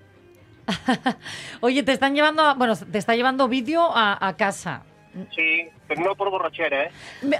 [1.61, 4.83] Oye, te están llevando, a- bueno, te está llevando vídeo a, a casa.
[5.35, 6.91] Sí, pero no por borrachera, ¿eh?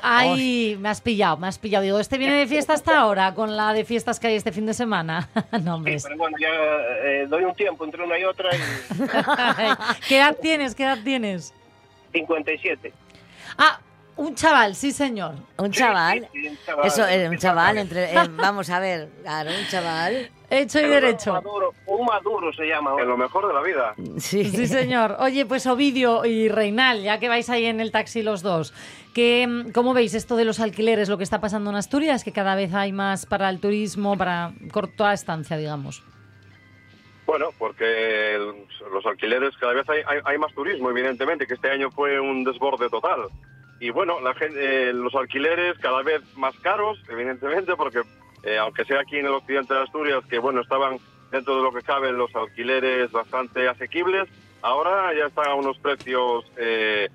[0.03, 1.85] Ay, me has pillado, me has pillado.
[1.85, 4.67] Digo, ¿este viene de fiesta hasta ahora con la de fiestas que hay este fin
[4.67, 5.29] de semana?
[5.63, 5.99] no, hombre.
[6.03, 8.59] pero bueno, ya eh, doy un tiempo entre una y otra y
[10.09, 10.75] ¿Qué edad tienes?
[10.75, 11.53] ¿Qué edad tienes?
[12.13, 12.93] 57.
[13.59, 13.81] Ah,
[14.17, 15.35] un chaval, sí, señor.
[15.59, 16.29] Un chaval.
[16.33, 16.87] Sí, sí, un chaval.
[16.87, 20.31] Eso, eh, un chaval, entre, eh, vamos a ver, claro, un chaval.
[20.49, 21.33] Hecho y Un derecho.
[21.33, 22.93] maduro, un maduro se llama.
[23.01, 23.95] En lo mejor de la vida.
[24.19, 24.45] Sí.
[24.45, 25.17] Sí, señor.
[25.19, 28.73] Oye, pues Ovidio y Reinal, ya que vais ahí en el taxi los dos,
[29.15, 32.23] ¿qué, mm, ¿cómo veis esto de los alquileres, lo que está pasando en Asturias?
[32.23, 36.03] Que cada vez hay más para el turismo, para corta estancia, digamos.
[37.27, 38.39] Bueno, porque
[38.93, 42.45] los alquileres cada vez hay, hay, hay más turismo, evidentemente, que este año fue un
[42.45, 43.23] desborde total.
[43.81, 48.03] Y bueno, la gente, eh, los alquileres cada vez más caros, evidentemente, porque
[48.47, 50.99] eh, aunque sea aquí en el occidente de Asturias, que bueno, estaban
[51.31, 54.29] dentro de lo que cabe los alquileres bastante asequibles,
[54.63, 57.09] ahora ya están a unos precios eh,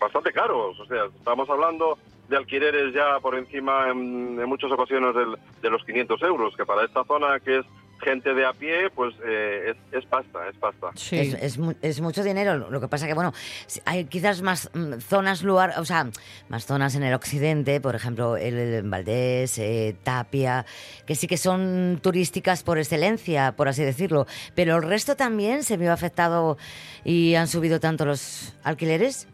[0.00, 0.78] bastante caros.
[0.80, 1.98] O sea, estamos hablando
[2.28, 6.66] de alquileres ya por encima en, en muchas ocasiones del- de los 500 euros, que
[6.66, 7.66] para esta zona que es
[8.00, 10.90] gente de a pie, pues eh, es, es pasta, es pasta.
[11.10, 12.70] Es, es es mucho dinero.
[12.70, 13.32] Lo que pasa que, bueno,
[13.84, 16.08] hay quizás más mm, zonas, lugar, o sea,
[16.48, 20.66] más zonas en el occidente, por ejemplo, el, el Valdés, eh, Tapia,
[21.06, 24.26] que sí que son turísticas por excelencia, por así decirlo.
[24.54, 26.58] Pero el resto también se vio afectado
[27.04, 29.28] y han subido tanto los alquileres.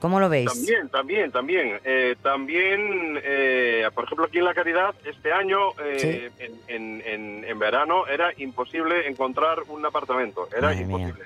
[0.00, 0.46] ¿Cómo lo veis?
[0.50, 1.80] También, también, también.
[1.84, 7.44] Eh, también, eh, por ejemplo, aquí en La Caridad, este año, eh, en, en- en-
[7.44, 10.48] en verano, era imposible encontrar un apartamento.
[10.56, 11.24] Era Madre imposible.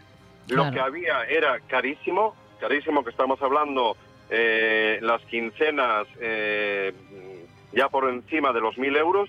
[0.49, 3.97] Lo que había era carísimo, carísimo, que estamos hablando
[4.31, 6.93] eh, las quincenas eh,
[7.73, 9.29] ya por encima de los mil euros,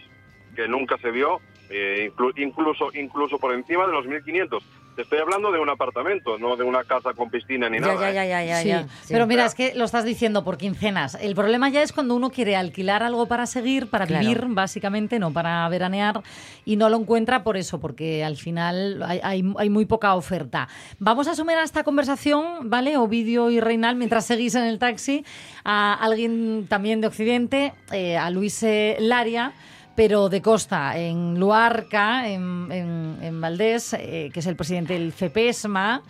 [0.56, 4.64] que nunca se vio, eh, inclu- incluso, incluso por encima de los 1.500.
[4.96, 8.12] Te estoy hablando de un apartamento, no de una casa con piscina ni Ya, nada.
[8.14, 8.30] ya, ¿eh?
[8.30, 8.88] ya, ya, ya, Sí, ya.
[9.10, 11.16] pero mira, es que lo estás diciendo por quincenas.
[11.20, 14.22] El problema ya es cuando uno quiere alquilar algo para seguir, para Claro.
[14.26, 16.22] vivir, básicamente, no para veranear,
[16.64, 20.70] y no lo encuentra por eso, porque al final hay, hay- hay muy poca oferta.
[20.98, 22.96] Vamos a sumar a esta conversación, ¿vale?
[22.96, 25.26] Ovidio y Reinal, mientras seguís en el taxi,
[25.66, 28.66] a alguien también de Occidente, eh, a Luis
[29.00, 29.52] Laria
[29.96, 35.14] pero de costa, en Luarca, en, en- en Valdés, eh, que es el presidente del
[35.14, 36.02] CEPESMA,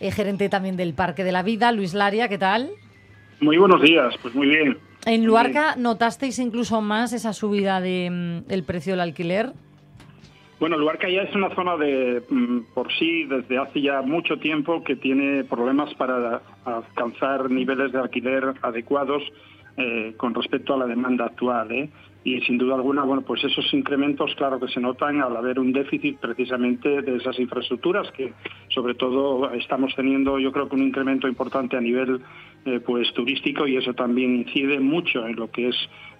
[0.00, 2.70] eh, gerente también del Parque de la Vida, Luis Laria, ¿qué tal?
[3.40, 4.78] Muy buenos días, pues muy bien.
[5.04, 9.52] En Luarca, ¿notasteis incluso más esa subida de, mm, del precio del alquiler?
[10.58, 14.82] Bueno, Luarca ya es una zona de mm, por sí desde hace ya mucho tiempo
[14.82, 19.22] que tiene problemas para alcanzar niveles de alquiler adecuados
[19.76, 21.70] eh, con respecto a la demanda actual.
[21.72, 21.90] ¿eh?
[22.26, 25.72] Y sin duda alguna, bueno, pues esos incrementos, claro que se notan al haber un
[25.72, 28.32] déficit precisamente de esas infraestructuras que,
[28.74, 32.20] sobre todo, estamos teniendo, yo creo que un incremento importante a nivel,
[32.64, 35.76] eh, pues, turístico y eso también incide mucho en lo que es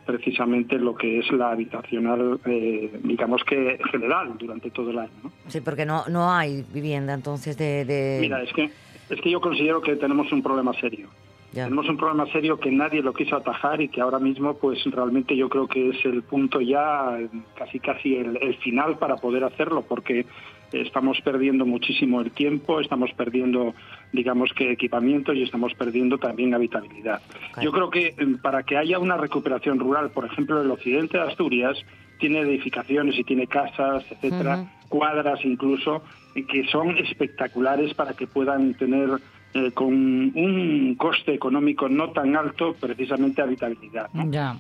[0.06, 5.10] precisamente lo que es la habitacional, eh, digamos que general durante todo el año.
[5.24, 5.32] ¿no?
[5.48, 7.84] Sí, porque no, no hay vivienda entonces de...
[7.84, 8.70] de- Mira, es que
[9.10, 11.08] es que yo considero que tenemos un problema serio.
[11.56, 11.64] Ya.
[11.64, 15.34] Tenemos un problema serio que nadie lo quiso atajar y que ahora mismo, pues realmente
[15.34, 17.18] yo creo que es el punto ya,
[17.56, 20.26] casi casi el, el final para poder hacerlo, porque
[20.72, 23.74] estamos perdiendo muchísimo el tiempo, estamos perdiendo,
[24.12, 27.22] digamos que equipamiento y estamos perdiendo también habitabilidad.
[27.62, 31.24] Yo creo que eh, para que haya una recuperación rural, por ejemplo, el occidente de
[31.24, 31.78] Asturias
[32.18, 36.02] tiene edificaciones y tiene casas, etcétera, cuadras incluso,
[36.34, 39.08] que son espectaculares para que puedan tener
[39.56, 44.10] eh, con un coste económico no tan alto precisamente habitabilidad.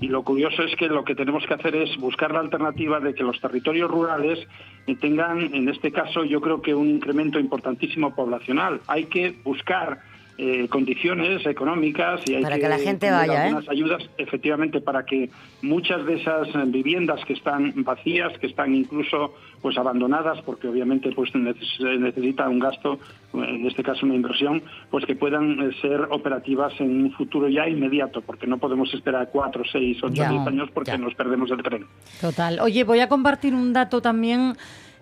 [0.00, 3.14] Y lo curioso es que lo que tenemos que hacer es buscar la alternativa de
[3.14, 4.38] que los territorios rurales
[4.86, 8.80] eh, tengan, en este caso, yo creo que un incremento importantísimo poblacional.
[8.86, 10.00] Hay que buscar
[10.38, 13.48] eh, condiciones económicas y hay Para que la gente vaya, ¿eh?
[13.48, 15.30] algunas ayudas efectivamente para que
[15.62, 21.10] muchas de esas eh, viviendas que están vacías, que están incluso pues abandonadas porque obviamente
[21.12, 22.98] pues necesita un gasto,
[23.32, 27.66] en este caso una inversión, pues que puedan eh, ser operativas en un futuro ya
[27.68, 31.62] inmediato, porque no podemos esperar cuatro, seis, ocho, Ya, diez años porque nos perdemos el
[31.62, 31.86] tren.
[32.20, 32.60] Total.
[32.60, 34.54] Oye, voy a compartir un dato también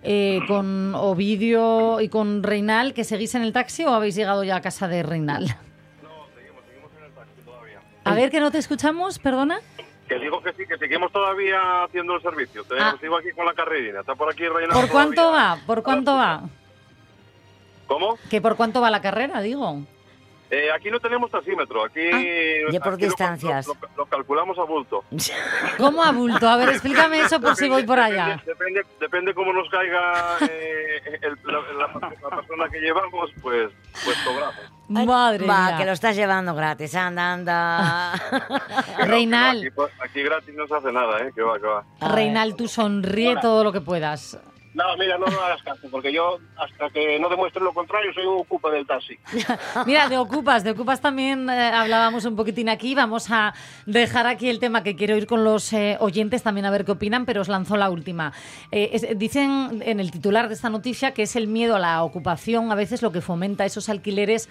[0.05, 4.57] eh, con Ovidio y con Reinal, que seguís en el taxi o habéis llegado ya
[4.57, 5.55] a casa de Reinal.
[8.03, 9.59] A ver, que no te escuchamos, perdona.
[10.07, 12.63] Que digo que sí, que seguimos todavía haciendo el servicio.
[12.63, 12.95] Te- Ah.
[13.01, 14.01] Sigo aquí con la carrerina.
[14.01, 14.73] Está por aquí Reina.
[14.75, 15.57] ¿Por cuánto va?
[15.65, 16.43] ¿Por cuánto va?
[17.87, 18.17] ¿Cómo?
[18.29, 19.81] ¿Que por cuánto va la carrera, digo?
[20.57, 21.83] Eh, aquí no tenemos taxímetro.
[21.83, 21.99] Aquí,
[22.71, 23.67] ya por aquí distancias.
[23.67, 25.03] Lo, lo- lo calculamos a bulto.
[25.77, 26.47] ¿Cómo a bulto?
[26.47, 28.41] A ver, explícame eso por si voy por allá.
[28.45, 33.69] Depende, depende cómo nos caiga eh, el- la, la- la persona que llevamos, pues,
[34.05, 34.55] pues cobramos.
[34.87, 35.77] Madre Va, mía.
[35.79, 38.13] que lo estás llevando gratis, anda, anda.
[38.99, 41.31] Reinal, Aquí, aquí gratis no se hace nada, ¿eh?
[41.35, 41.83] Que va, que va.
[42.13, 43.41] Reinal, tú sonríe Hola.
[43.41, 44.37] todo lo que puedas.
[44.75, 48.25] No, mira, no me hagas caso, porque yo, hasta que no demuestre lo contrario, soy
[48.25, 49.17] un ocupa del taxi.
[49.85, 52.93] Mira, de Ocupas, de Ocupas también eh, hablábamos un poquitín aquí.
[52.93, 53.53] Vamos a
[53.85, 56.91] dejar aquí el tema que quiero ir con los eh, oyentes también a ver qué
[56.91, 58.33] opinan, pero os lanzo la última.
[58.69, 62.03] Eh, es- dicen en el titular de esta noticia que es el miedo a la
[62.03, 64.49] ocupación a veces lo que fomenta esos alquileres,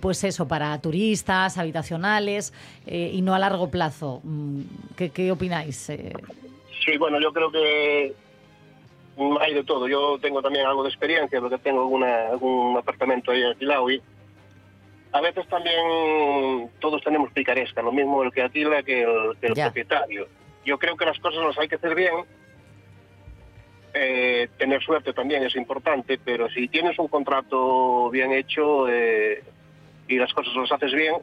[0.00, 2.52] pues eso, para turistas, habitacionales
[2.86, 4.20] y no a largo plazo.
[4.24, 4.62] Mm,
[4.96, 5.76] ¿Qué, qué opináis?
[5.76, 8.14] Sí, bueno, yo creo que
[9.40, 9.88] hay de todo.
[9.88, 14.02] Yo tengo también algo de experiencia porque tengo alguna, algún apartamento ahí alquilado y
[15.12, 19.54] a veces también todos tenemos picaresca, lo mismo el que alquila que el, que el
[19.54, 20.28] propietario.
[20.64, 22.14] Yo creo que las cosas las hay que hacer bien.
[23.92, 29.42] Eh, tener suerte también es importante, pero si tienes un contrato bien hecho eh,
[30.06, 31.16] y las cosas las haces bien,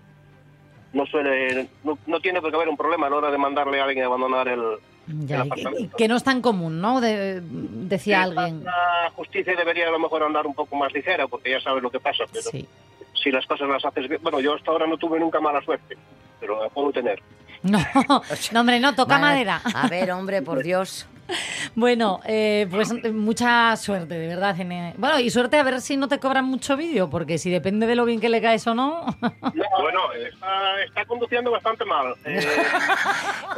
[0.91, 3.79] no suele, no, no tiene por qué haber un problema a la hora de mandarle
[3.79, 5.47] a alguien a abandonar el, Ya, el
[5.80, 6.99] y que- no es tan común, ¿no?
[6.99, 8.64] De- decía alguien.
[8.66, 11.89] La justicia debería a lo mejor andar un poco más ligera, porque ya sabes lo
[11.89, 12.49] que pasa, pero
[13.14, 14.22] si las cosas las haces bien...
[14.22, 15.97] Bueno, yo hasta ahora no tuve nunca mala suerte,
[16.39, 17.22] pero la puedo tener.
[17.64, 17.80] No,
[18.51, 19.22] no, hombre, no, toca Vale.
[19.45, 19.62] madera.
[19.74, 21.08] A ver, hombre, por Dios.
[21.75, 24.59] Bueno, eh, pues eh, mucha suerte, de verdad.
[24.59, 27.86] en, Bueno, y suerte a ver si no te cobran mucho vídeo, porque si depende
[27.86, 29.05] de lo bien que le caes o no.
[29.21, 32.15] Bueno, está, está conduciendo bastante mal.
[32.25, 32.39] Eh,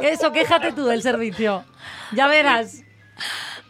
[0.00, 1.64] Eso, quéjate tú del servicio.
[2.12, 2.82] Ya verás.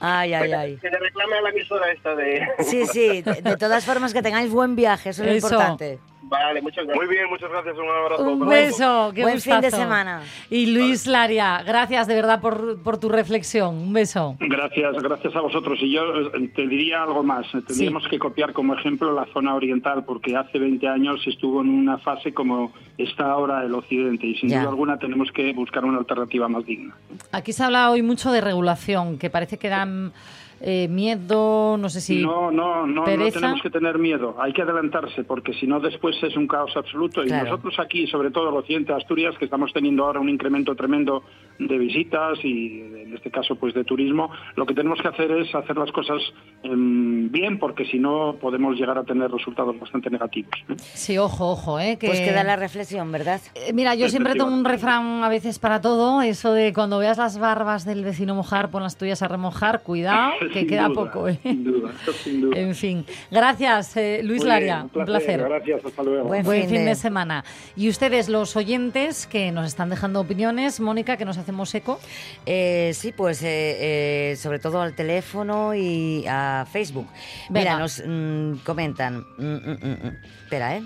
[0.00, 0.76] Ay, ay, ay.
[0.78, 2.48] que le reclame a la emisora esta de...
[2.60, 5.46] Sí, sí, de, de todas formas que tengáis buen viaje, eso es lo Eso.
[5.48, 5.98] importante.
[6.22, 6.96] Vale, muchas gracias.
[7.06, 7.76] Muy bien, muchas gracias.
[7.78, 8.22] Un abrazo.
[8.30, 10.22] Un beso, qué Buen fin de semana.
[10.50, 13.74] Y Luis Laria, gracias de verdad por, por tu reflexión.
[13.76, 14.36] Un beso.
[14.38, 15.78] Gracias, gracias a vosotros.
[15.82, 17.46] Y yo eh, te diría algo más.
[17.66, 21.98] Tendríamos que copiar como ejemplo la zona oriental, porque hace 20 años estuvo en una
[21.98, 24.60] fase como está ahora el occidente, y sin Ya.
[24.60, 26.94] duda alguna tenemos que buscar una alternativa más digna.
[27.32, 30.12] Aquí se habla hoy mucho de regulación, que parece que dan
[30.60, 34.36] eh, miedo, no sé si No, no, no, no tenemos que tener miedo.
[34.38, 37.24] Hay que adelantarse, porque si no después es un caos absoluto.
[37.24, 40.74] Y nosotros aquí, sobre todo el occidente de Asturias, que estamos teniendo ahora un incremento
[40.74, 41.24] tremendo
[41.58, 45.54] de visitas y en este caso pues de turismo, lo que tenemos que hacer es
[45.54, 46.20] hacer las cosas
[46.62, 50.52] em, bien, porque si no podemos llegar a tener resultados bastante negativos.
[50.68, 50.74] ¿eh?
[50.78, 51.96] Sí, ojo, ojo, ¿eh?
[51.98, 52.06] Que...
[52.06, 53.40] Pues queda la reflexión, ¿verdad?
[53.54, 57.18] Eh, Mira, yo siempre tengo un refrán a veces para todo, eso de cuando veas
[57.18, 61.04] las barbas del vecino mojar, pon las tuyas a remojar, cuidado, que Sin queda duda,
[61.04, 61.38] poco, ¿eh?
[61.42, 61.92] Sin duda,
[62.22, 62.58] sin duda.
[62.58, 65.40] En fin, gracias eh, Luis Muy Laria, bien, un placer.
[65.40, 66.28] Gracias, hasta luego.
[66.28, 66.94] Buen, fin, de...
[66.94, 67.44] semana.
[67.76, 71.98] Y ustedes, los oyentes que nos están dejando opiniones, Mónica, que nos hacemos eco.
[72.46, 77.06] Eh, sí, pues eh, eh, sobre todo al teléfono y a Facebook.
[77.48, 79.24] Mira, nos mm, comentan.
[79.38, 80.16] mm, mm.
[80.44, 80.82] Espera, ¿eh?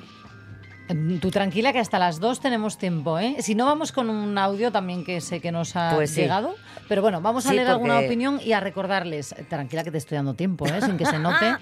[0.88, 3.36] Mm, Tú tranquila que hasta las dos tenemos tiempo, ¿eh?
[3.40, 6.20] Si no, vamos con un audio también que sé que nos ha Pues sí.
[6.20, 6.54] llegado.
[6.88, 9.32] Pero bueno, vamos a Sí, leer alguna opinión y a recordarles.
[9.32, 10.82] eh, Tranquila que te estoy dando tiempo, ¿eh?
[10.82, 11.18] Sin que se
[11.48, 11.54] note.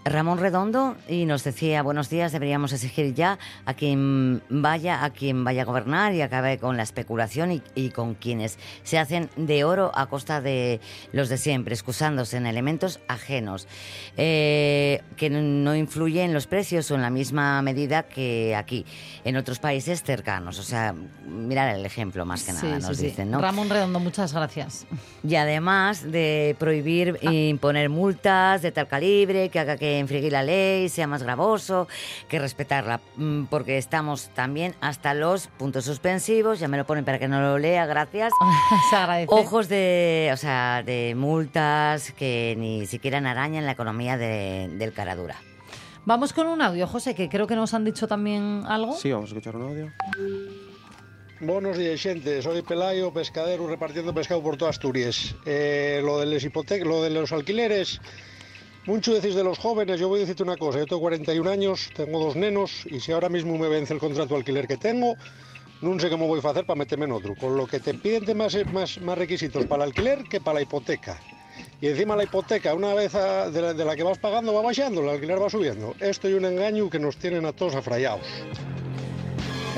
[0.05, 5.45] Ramón Redondo y nos decía, buenos días, deberíamos exigir ya a quien vaya, a quien
[5.45, 9.65] vaya a gobernar y acabe con la especulación y, y con quienes se hacen de
[9.65, 10.81] oro a costa de
[11.13, 13.67] los de siempre, excusándose en elementos ajenos,
[14.17, 18.85] eh, que no influyen en los precios o en la misma medida que aquí,
[19.25, 20.59] en otros países cercanos.
[20.59, 20.95] O sea,
[21.27, 23.05] mirar el ejemplo más que nada, Sí, nos sí.
[23.07, 23.41] dicen, ¿no?
[23.41, 24.87] Ramón Redondo, muchas gracias.
[25.23, 30.43] Y además de prohibir e imponer multas de tal calibre que haga que enfriegue la
[30.43, 31.89] ley, sea más gravoso,
[32.29, 37.19] que respetarla, mm, porque estamos también hasta los puntos suspensivos, ya me lo ponen para
[37.19, 38.33] que no lo lea, gracias.
[38.91, 39.29] Se agradece.
[39.31, 45.37] Ojos de, o sea, de multas que ni siquiera arañan la economía de- del Caradura.
[46.05, 48.97] Vamos con un audio, José, que creo que nos han dicho también algo.
[48.97, 49.93] Sí, vamos a escuchar un audio.
[51.41, 52.43] Buenos días, gente.
[52.43, 55.37] Soy Pelayo, pescadero, repartiendo pescado por toda Asturias.
[55.47, 58.01] Eh, lo, de hipote- lo de los alquileres,
[58.87, 60.01] mucho decís de los jóvenes.
[60.01, 60.81] Yo voy a decirte una cosa.
[60.81, 64.31] Yo tengo 41 años, tengo dos nenos, y si ahora mismo me vence el contrato
[64.35, 65.15] de alquiler que tengo,
[65.81, 67.37] no sé cómo voy a hacer para meterme en otro.
[67.37, 68.55] Con lo que te piden de más,
[69.17, 71.21] requisitos para el alquiler que para la hipoteca.
[71.81, 75.03] Y encima la hipoteca, una vez de, la, de la que vas pagando, va bajando,
[75.03, 75.95] el alquiler va subiendo.
[76.01, 78.27] Esto es un engaño que nos tienen a todos afrayados.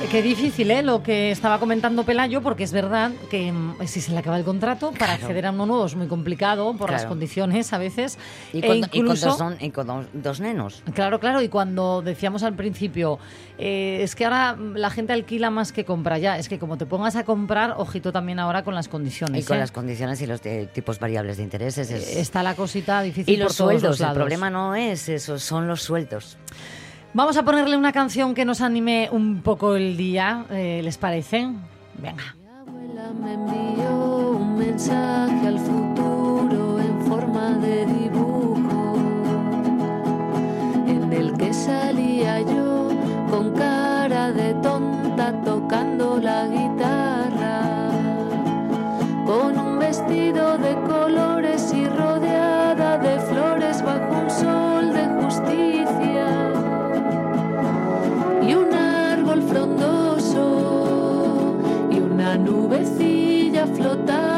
[0.09, 0.83] Qué difícil, ¿eh?
[0.83, 4.45] Lo que estaba comentando Pelayo, porque es verdad que mm, si se le acaba el
[4.45, 5.13] contrato, para Claro.
[5.25, 8.19] acceder a uno nuevo es muy complicado por las condiciones a veces.
[8.53, 10.83] Y E con, y con incluso- dos, y con dos- dos nenos.
[10.95, 13.19] Claro, claro, y cuando decíamos al principio,
[13.59, 16.87] eh, es que ahora la gente alquila más que compra ya, es que como te
[16.87, 19.45] pongas a comprar, ojito también ahora con las condiciones.
[19.45, 19.61] Y con ¿eh?
[19.61, 21.91] las condiciones y los de- tipos variables de intereses.
[21.91, 24.17] es- Está la cosita difícil Y los por todos sueldos, los el lados.
[24.17, 26.37] problema no es eso, son los sueldos.
[27.13, 31.49] Vamos a ponerle una canción que nos anime un poco el día, eh, ¿les parece?
[31.99, 32.37] Venga.
[33.21, 38.95] me envió un mensaje al futuro en forma de dibujo,
[40.87, 42.91] en el que salía yo
[43.29, 47.91] con cara de tonta tocando la guitarra,
[49.27, 55.80] con un vestido de colores y rodeada de flores bajo un sol de justicia
[62.45, 64.30] nubecilla flotando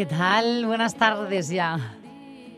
[0.00, 0.64] ¿qué tal?
[0.64, 1.76] Buenas tardes ya.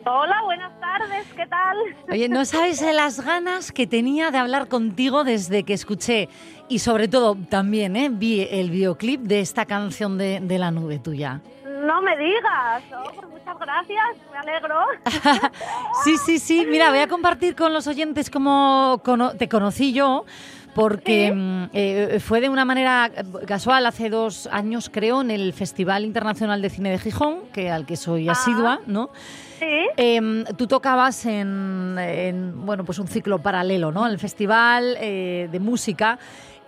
[0.07, 1.76] Hola, buenas tardes, ¿qué tal?
[2.09, 6.28] Oye, no sabes las ganas que tenía de hablar contigo desde que escuché
[6.68, 11.01] y sobre todo también eh, vi el videoclip de esta canción de, de la nube
[11.01, 11.40] tuya.
[11.84, 12.84] No me digas.
[12.97, 14.76] Oh, pues muchas gracias, me alegro.
[16.05, 16.64] Sí, sí, sí.
[16.68, 19.03] Mira, voy a compartir con los oyentes cómo
[19.36, 20.26] te conocí yo.
[20.74, 23.10] Porque mm, eh, fue de una manera
[23.46, 27.84] casual hace dos años, creo, en el Festival Internacional de Cine de Gijón, que al
[27.84, 29.10] que soy asidua, ¿no?
[29.58, 29.66] Sí.
[29.96, 34.06] Em, tú tocabas en, en, bueno, pues un ciclo paralelo, ¿no?
[34.06, 36.18] El festival eh, de música.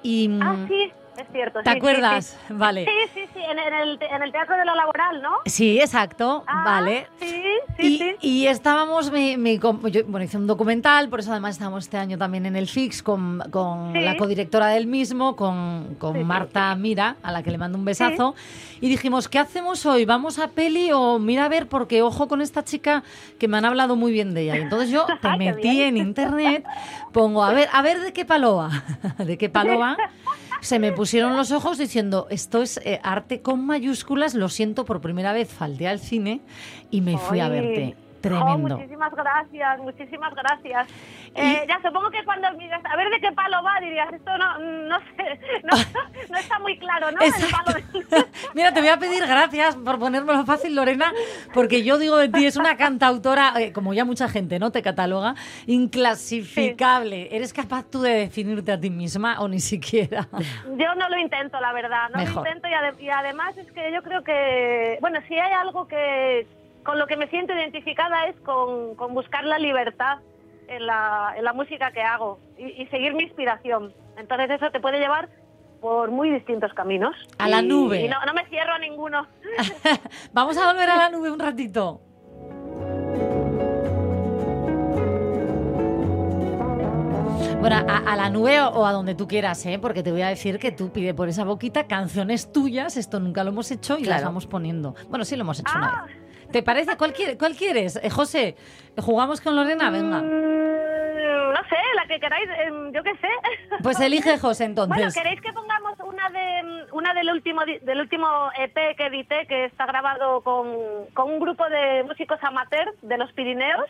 [0.02, 0.92] Y, Ah, mm, sí,
[1.22, 1.60] es cierto.
[1.62, 2.38] ¿Te sí, sí, acuerdas?
[2.48, 2.54] sí.
[2.54, 2.84] Vale.
[2.84, 5.30] Sí, sí, sí, en, en el, en el Teatro de lo Laboral, ¿no?
[5.46, 7.06] Sí, exacto, Ah, vale.
[7.20, 7.42] Sí,
[7.78, 8.16] y, sí, sí.
[8.20, 12.18] y estábamos, me com- yo, bueno, hice un documental, por eso además estamos este año
[12.18, 14.00] también en el FIX con, con Sí.
[14.00, 17.78] la codirectora del mismo, con, con Sí, sí, Marta Mira, a la que le mando
[17.78, 18.34] un besazo.
[18.80, 20.04] Y dijimos, ¿qué hacemos hoy?
[20.04, 21.68] ¿Vamos a peli o mira a ver?
[21.68, 23.02] Porque ojo con esta chica
[23.38, 24.56] que me han hablado muy bien de ella.
[24.58, 26.64] Y entonces yo te metí en internet,
[27.12, 28.70] pongo, a ver, a ver de qué paloa,
[29.18, 29.96] de qué paloa.
[30.64, 35.02] Se me pusieron los ojos diciendo, esto es eh, arte con mayúsculas, lo siento, por
[35.02, 36.40] primera vez falté al cine
[36.90, 37.94] y me fui a verte.
[37.98, 38.78] oh, Tremendo.
[38.78, 40.88] muchísimas gracias, muchísimas gracias.
[41.36, 44.58] Eh, ya supongo que cuando miras a ver de qué palo va, dirías, esto no,
[44.58, 45.76] no sé, no,
[46.30, 47.20] no está muy claro, ¿no?
[47.20, 48.24] El palo de-
[48.54, 51.12] Mira, te voy a pedir gracias por ponérmelo fácil, Lorena,
[51.52, 54.70] porque yo digo de ti, es una cantautora, eh, como ya mucha gente, ¿no?
[54.70, 55.34] Te cataloga,
[55.66, 57.28] inclasificable.
[57.34, 60.28] ¿Eres capaz tú de definirte a ti misma o ni siquiera?
[60.76, 62.42] Yo no lo intento, la verdad, no Mejor.
[62.44, 65.86] lo intento y, ade- y además es que yo creo que, bueno, si hay algo
[65.88, 66.46] que
[66.84, 70.18] con lo que me siento identificada es con, con buscar la libertad
[70.68, 73.92] en la, en la música que hago y, y seguir mi inspiración.
[74.16, 75.28] Entonces eso te puede llevar
[75.80, 77.14] por muy distintos caminos.
[77.38, 78.00] A la nube.
[78.02, 79.26] Y no, no me cierro a ninguno.
[80.32, 82.00] Vamos a volver a la nube un ratito.
[87.60, 89.78] Bueno, a, a la nube o, o a donde tú quieras, ¿eh?
[89.80, 93.42] porque te voy a decir que tú pide por esa boquita canciones tuyas, esto nunca
[93.42, 94.26] lo hemos hecho y las Claro.
[94.26, 94.94] vamos poniendo.
[95.08, 96.16] Bueno, sí lo hemos hecho una vez.
[96.54, 96.96] ¿Te parece?
[96.96, 97.96] ¿Cuál, quiere- cuál quieres?
[98.00, 98.54] Eh, José,
[98.96, 99.90] ¿jugamos con Lorena?
[99.90, 100.18] Venga.
[100.20, 103.26] Mm, no sé, la que queráis, em, yo qué sé.
[103.82, 104.96] Pues elige José entonces.
[104.96, 109.64] Bueno, ¿queréis que pongamos una de una del último del último EP que edité que
[109.64, 110.68] está grabado con,
[111.12, 113.86] con un grupo de músicos amateur de los Pirineos?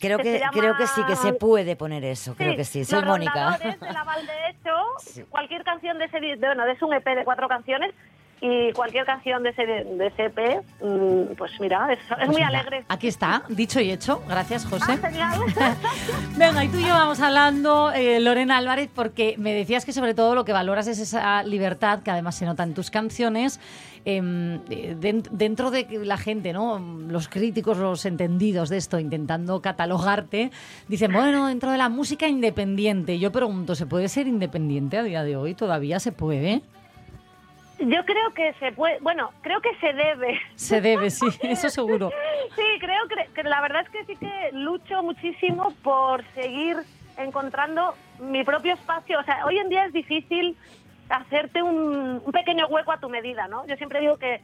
[0.00, 2.34] Creo que que, se llama- creo que sí, que se puede poner eso.
[2.34, 2.86] Creo que sí.
[2.86, 3.58] Soy Mónica.
[3.58, 7.24] De la Val de Hecho, cualquier canción de ese de, bueno, es un EP de
[7.24, 7.92] cuatro canciones
[8.40, 12.42] y cualquier canción de ese de ese EP, mm, pues mira, es, es Pues muy
[12.42, 12.84] alegre.
[12.88, 14.22] Aquí está, dicho y hecho.
[14.28, 14.92] Gracias, José.
[15.02, 15.40] Ah, genial.
[16.36, 20.14] Venga, y tú y yo vamos hablando, eh, Lorena Álvarez, porque me decías que sobre
[20.14, 23.58] todo lo que valoras es esa libertad que además se nota en tus canciones.
[24.08, 26.78] em, eh, den- dentro de la gente, ¿no?
[26.78, 30.52] Los críticos, los entendidos de esto, intentando catalogarte,
[30.86, 33.18] dicen, bueno, dentro de la música independiente.
[33.18, 35.54] Yo pregunto, ¿se puede ser independiente a día de hoy?
[35.54, 36.62] ¿Todavía se puede?
[37.78, 40.40] Yo creo que se puede, bueno, creo que se debe.
[40.54, 42.10] Se debe, sí, eso seguro.
[42.54, 46.78] Sí, creo que, que la verdad es que sí que lucho muchísimo por seguir
[47.18, 49.20] encontrando mi propio espacio.
[49.20, 50.56] O sea, hoy en día es difícil
[51.08, 53.66] hacerte un, un pequeño hueco a tu medida, ¿no?
[53.66, 54.40] Yo siempre digo que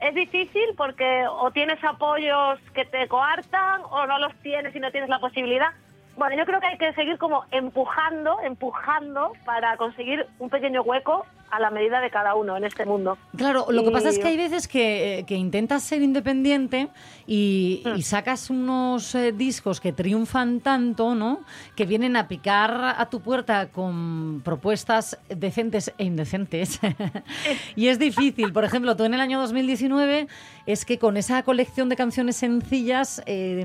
[0.00, 4.90] es difícil porque o tienes apoyos que te coartan o no los tienes y no
[4.90, 5.72] tienes la posibilidad.
[6.16, 11.24] Bueno, yo creo que hay que seguir como empujando, empujando para conseguir un pequeño hueco
[11.52, 13.18] a la medida de cada uno en este mundo.
[13.36, 16.88] Claro, lo que pasa es que hay veces que, eh, que intentas ser independiente
[17.26, 17.96] y, Hmm.
[17.96, 21.40] y sacas unos eh, discos que triunfan tanto, ¿no?
[21.76, 26.80] Que vienen a picar a tu puerta con propuestas decentes e indecentes.
[27.76, 28.50] y es difícil.
[28.52, 30.28] Por ejemplo, tú en el año 2019
[30.64, 33.62] es que con esa colección de canciones sencillas, eh,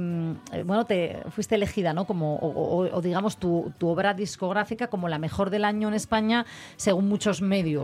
[0.51, 2.03] eh, bueno, te fuiste elegida, ¿no?
[2.05, 5.93] Como, o, o- o digamos, tu, tu obra discográfica como la mejor del año en
[5.93, 7.76] España, según muchos medios.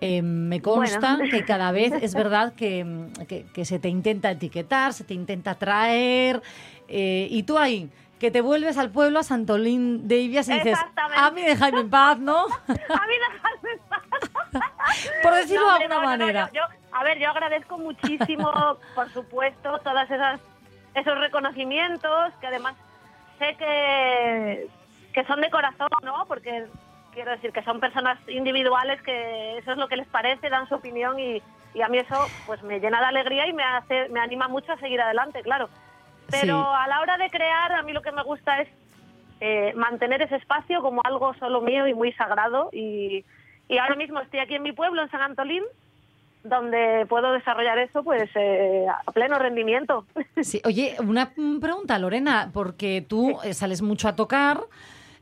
[0.00, 1.30] Eh, me consta Bueno.
[1.30, 5.54] que cada vez es verdad que, que- que se te intenta etiquetar, se te intenta
[5.56, 6.42] traer,
[6.88, 10.78] eh, y tú ahí, que te vuelves al pueblo, a Santolín de Ibias y dices,
[11.16, 12.44] a mí déjame en paz, ¿no?
[12.46, 14.62] A mí dejadme en paz.
[15.22, 16.50] Por decirlo No, de alguna no, no, no, manera.
[16.52, 18.50] yo- yo- a ver, yo agradezco muchísimo,
[18.94, 20.40] por supuesto, todas esas
[20.94, 22.74] esos reconocimientos que además
[23.38, 24.68] sé que,
[25.12, 26.24] que son de corazón, ¿no?
[26.26, 26.66] Porque
[27.12, 30.74] quiero decir que son personas individuales que eso es lo que les parece, dan su
[30.76, 31.42] opinión y,
[31.74, 34.72] y a mí eso pues me llena de alegría y me hace me anima mucho
[34.72, 35.68] a seguir adelante, claro.
[36.30, 36.68] Pero Sí.
[36.78, 38.68] a la hora de crear, a mí lo que me gusta es
[39.40, 42.68] eh, mantener ese espacio como algo solo mío y muy sagrado.
[42.72, 43.24] Y,
[43.68, 45.64] y ahora mismo estoy aquí en mi pueblo, en San Antolín,
[46.44, 50.06] donde puedo desarrollar eso pues eh, a pleno rendimiento.
[50.42, 54.60] Sí, oye, una mm, pregunta, Lorena, porque tú eh, sales mucho a tocar,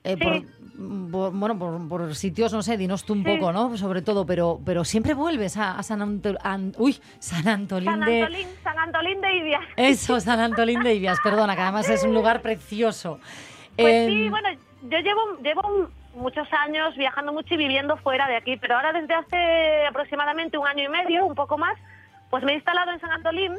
[0.05, 0.43] eh, por,
[0.81, 3.31] mm, por- bueno, por, por sitios, no sé, dinos tú un Sí.
[3.37, 3.77] poco, ¿no?
[3.77, 8.01] Sobre todo, pero, pero siempre vuelves a, a San, Anto- An- uy, San Antolín San
[8.01, 8.23] de...
[8.23, 9.65] Antolín, San Antolín de Ibias.
[9.77, 13.19] Eso, San Antolín de Ibias, perdona, que además es un lugar precioso.
[13.77, 14.49] Pues Em, sí, bueno,
[14.83, 19.15] yo llevo, llevo muchos años viajando mucho y viviendo fuera de aquí, pero ahora desde
[19.15, 21.77] hace aproximadamente un año y medio, un poco más,
[22.31, 23.53] pues me he instalado en San Antolín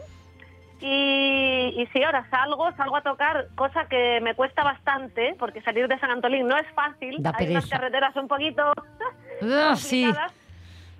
[0.81, 5.87] y, y sí, ahora salgo, salgo a tocar, cosa que me cuesta bastante, porque salir
[5.87, 8.71] de San Antolín no es fácil, Da hay unas carreteras un poquito
[9.41, 10.09] ah, sí,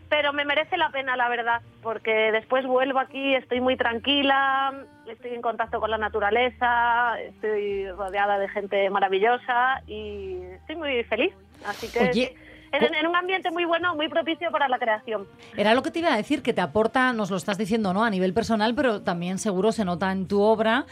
[0.10, 4.74] pero me merece la pena, la verdad, porque después vuelvo aquí, estoy muy tranquila,
[5.08, 11.34] estoy en contacto con la naturaleza, estoy rodeada de gente maravillosa y estoy muy feliz.
[11.66, 12.36] Así que Oye,
[12.72, 15.28] en, en un ambiente muy bueno, muy propicio para la creación.
[15.56, 18.04] Era lo que te iba a decir, que te aporta, nos lo estás diciendo, ¿no?
[18.04, 20.86] A nivel personal, pero también seguro se nota en tu obra.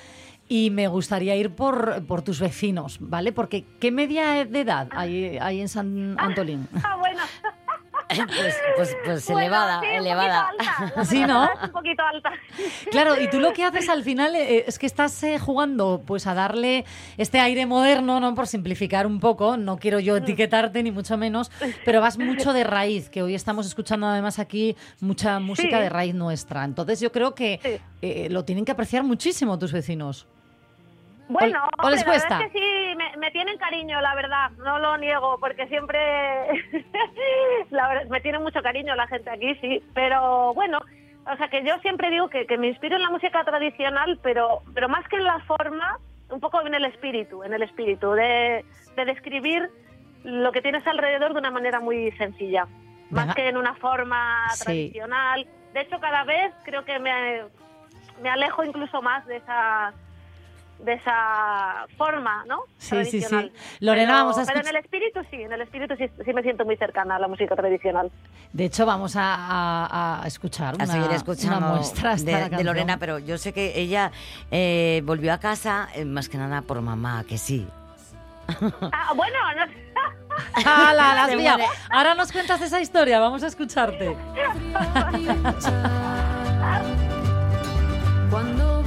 [0.49, 3.33] Y me gustaría ir por, por tus vecinos, ¿vale?
[3.33, 6.69] Porque ¿qué media de edad hay, hay en San Antolín?
[6.83, 7.19] Ah, bueno.
[8.07, 10.49] Pues, pues, pues Bueno, elevada, sí, elevada.
[10.49, 11.27] alta.
[11.27, 11.49] ¿no?
[11.65, 12.31] un poquito alta.
[12.89, 16.25] Claro, y tú lo que haces al final eh, es que estás eh, jugando pues
[16.25, 16.85] a darle
[17.17, 18.33] este aire moderno, ¿no?
[18.33, 21.51] Por simplificar un poco, no quiero yo etiquetarte ni mucho menos,
[21.83, 25.83] pero vas mucho de raíz, que hoy estamos escuchando además aquí mucha música Sí.
[25.83, 26.63] de raíz nuestra.
[26.63, 30.27] Entonces yo creo que eh, lo tienen que apreciar muchísimo tus vecinos.
[31.29, 32.45] Bueno, ¿O les hombre, la verdad cuesta?
[32.45, 35.99] es que sí, me, me tienen cariño, la verdad, no lo niego, porque siempre,
[37.69, 40.79] la verdad, me tiene mucho cariño la gente aquí, sí, pero bueno,
[41.29, 44.61] o sea que yo siempre digo que, que me inspiro en la música tradicional, pero,
[44.73, 45.97] pero más que en la forma,
[46.29, 48.63] un poco en el espíritu, en el espíritu, de,
[48.95, 49.69] de describir
[50.23, 52.67] lo que tienes alrededor de una manera muy sencilla,
[53.09, 54.63] más que en una forma Sí.
[54.65, 55.45] tradicional.
[55.73, 57.43] De hecho, cada vez creo que me,
[58.21, 59.93] me alejo incluso más de esa
[60.79, 62.59] de esa forma, ¿no?
[62.77, 63.51] Sí, sí, sí.
[63.79, 66.43] Lorena, pero, vamos a pero en el espíritu sí, en el espíritu sí, sí me
[66.43, 68.11] siento muy cercana a la música tradicional.
[68.53, 72.63] De hecho, vamos a, a- a escuchar una, a seguir una escuchando muestra esta de.
[72.63, 74.11] Lorena, pero yo sé que ella
[74.51, 77.67] eh, volvió a casa eh, más que nada por mamá, que sí.
[78.93, 79.65] Ah, bueno, no,
[80.65, 81.65] ¡Hala, la muere.
[81.89, 84.15] Ahora nos cuentas esa historia, vamos a escucharte.
[88.29, 88.83] Cuando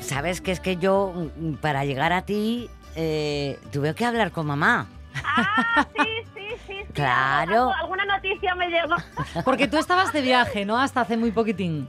[0.00, 4.46] sabes que es que yo, mm, para llegar a ti, eh, tuve que hablar con
[4.46, 4.86] mamá.
[5.24, 6.74] Ah, sí, sí, sí.
[6.86, 6.92] sí.
[6.92, 7.72] Claro.
[7.74, 8.96] Alguna noticia me llegó.
[9.44, 10.78] Porque tú estabas de viaje, ¿no?
[10.78, 11.88] Hasta hace muy poquitín.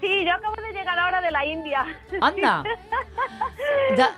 [0.00, 1.84] Sí, yo acabo de llegar ahora de la India.
[2.20, 2.62] Anda.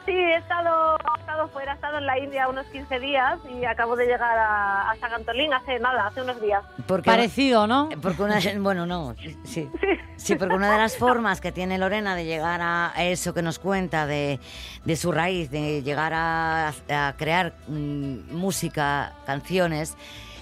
[0.04, 0.95] Sí, he estado,
[1.36, 4.90] estado fuera, he estado en la India unos 15 días y acabo de llegar a,
[4.90, 6.62] a San Antolín hace nada, hace unos días.
[6.86, 7.90] Porque, Parecido, ¿no?
[8.00, 9.14] Porque una, bueno, no,
[9.44, 9.68] sí.
[10.16, 13.58] Sí, porque una de las formas que tiene Lorena de llegar a eso que nos
[13.58, 14.40] cuenta, de,
[14.84, 19.94] de su raíz, de llegar a, a crear mm, música, canciones,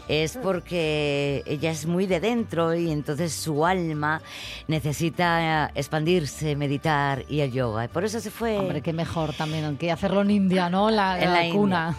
[0.09, 4.21] es porque ella es muy de dentro y entonces su alma
[4.69, 7.85] necesita expandirse, meditar y el yoga.
[7.85, 8.59] Y por eso se fue.
[8.59, 10.91] Hombre, qué mejor también que hacerlo en India, ¿no?
[10.91, 11.97] La, En la la cuna.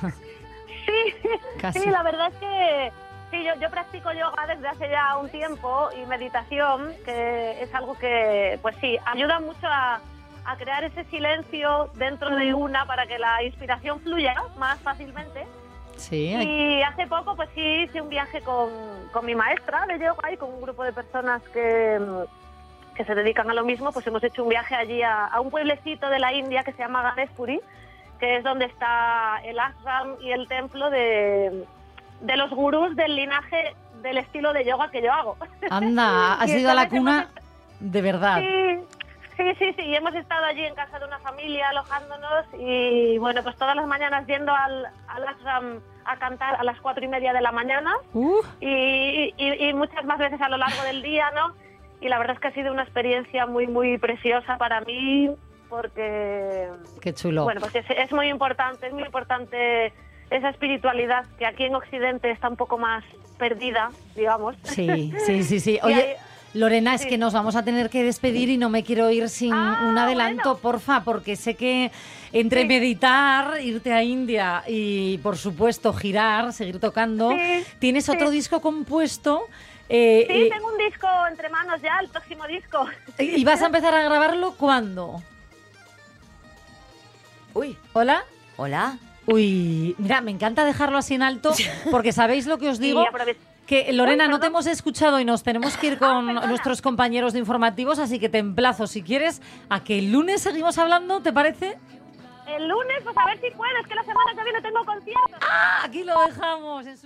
[0.85, 1.29] Sí,
[1.59, 1.79] Casi.
[1.79, 2.91] sí, la verdad es que
[3.31, 7.97] sí, yo, yo practico yoga desde hace ya un tiempo y meditación, que es algo
[7.97, 9.99] que, pues sí, ayuda mucho a,
[10.45, 15.45] a crear ese silencio dentro de una para que la inspiración fluya más fácilmente.
[15.97, 18.69] Sí, Y hace poco, pues sí, hice un viaje con,
[19.11, 21.99] con mi maestra de yoga y con un grupo de personas que,
[22.95, 23.91] que se dedican a lo mismo.
[23.91, 26.79] Pues hemos hecho un viaje allí a, a un pueblecito de la India que se
[26.79, 27.59] llama Ganespuri,
[28.19, 31.65] que es donde está el ashram y el templo de,
[32.21, 35.37] de los gurús del linaje del estilo de yoga que yo hago.
[35.69, 37.29] Anda, has ido a la cuna
[37.79, 38.39] de verdad.
[38.39, 38.79] Sí,
[39.37, 39.81] sí, sí, sí.
[39.83, 43.87] Y hemos estado allí en casa de una familia alojándonos y bueno, pues todas las
[43.87, 47.93] mañanas yendo al, al ashram a cantar a las cuatro y media de la mañana
[48.13, 51.53] Uh, y, y- y muchas más veces a lo largo del día, ¿no?
[52.01, 55.29] Y la verdad es que ha sido una experiencia muy, muy preciosa para mí
[55.69, 56.69] porque
[57.01, 57.43] Qué chulo.
[57.43, 59.93] bueno, pues es, es muy importante, es muy importante
[60.29, 63.03] esa espiritualidad que aquí en Occidente está un poco más
[63.37, 64.55] perdida, digamos.
[64.63, 65.79] Sí, sí, sí, sí.
[65.83, 66.17] Oye,
[66.55, 69.53] Lorena, es que nos vamos a tener que despedir y no me quiero ir sin
[69.53, 71.91] Ah, un adelanto, porfa, porque sé que
[72.31, 78.11] entre meditar, irte a India y, por supuesto, girar, seguir tocando, Sí, tienes sí.
[78.11, 79.47] otro disco compuesto.
[79.89, 82.87] eh, Sí, eh, tengo un disco entre manos ya, el próximo disco.
[83.19, 85.21] ¿Y vas a empezar a grabarlo cuándo?
[87.53, 87.77] Uy.
[87.93, 88.23] ¿Hola?
[88.57, 88.97] Hola.
[89.27, 91.51] Uy, mira, me encanta dejarlo así en alto
[91.91, 93.03] porque sabéis lo que os Sí, digo.
[93.67, 97.39] Que Lorena, no te hemos escuchado y nos tenemos que ir con nuestros compañeros de
[97.39, 101.75] informativos, así que te emplazo, si quieres, a que el lunes seguimos hablando, ¿te parece?
[102.47, 105.35] El lunes, pues a ver si puedes, que la semana que viene tengo concierto.
[105.41, 106.85] Ah, aquí lo dejamos.
[106.85, 107.03] en su-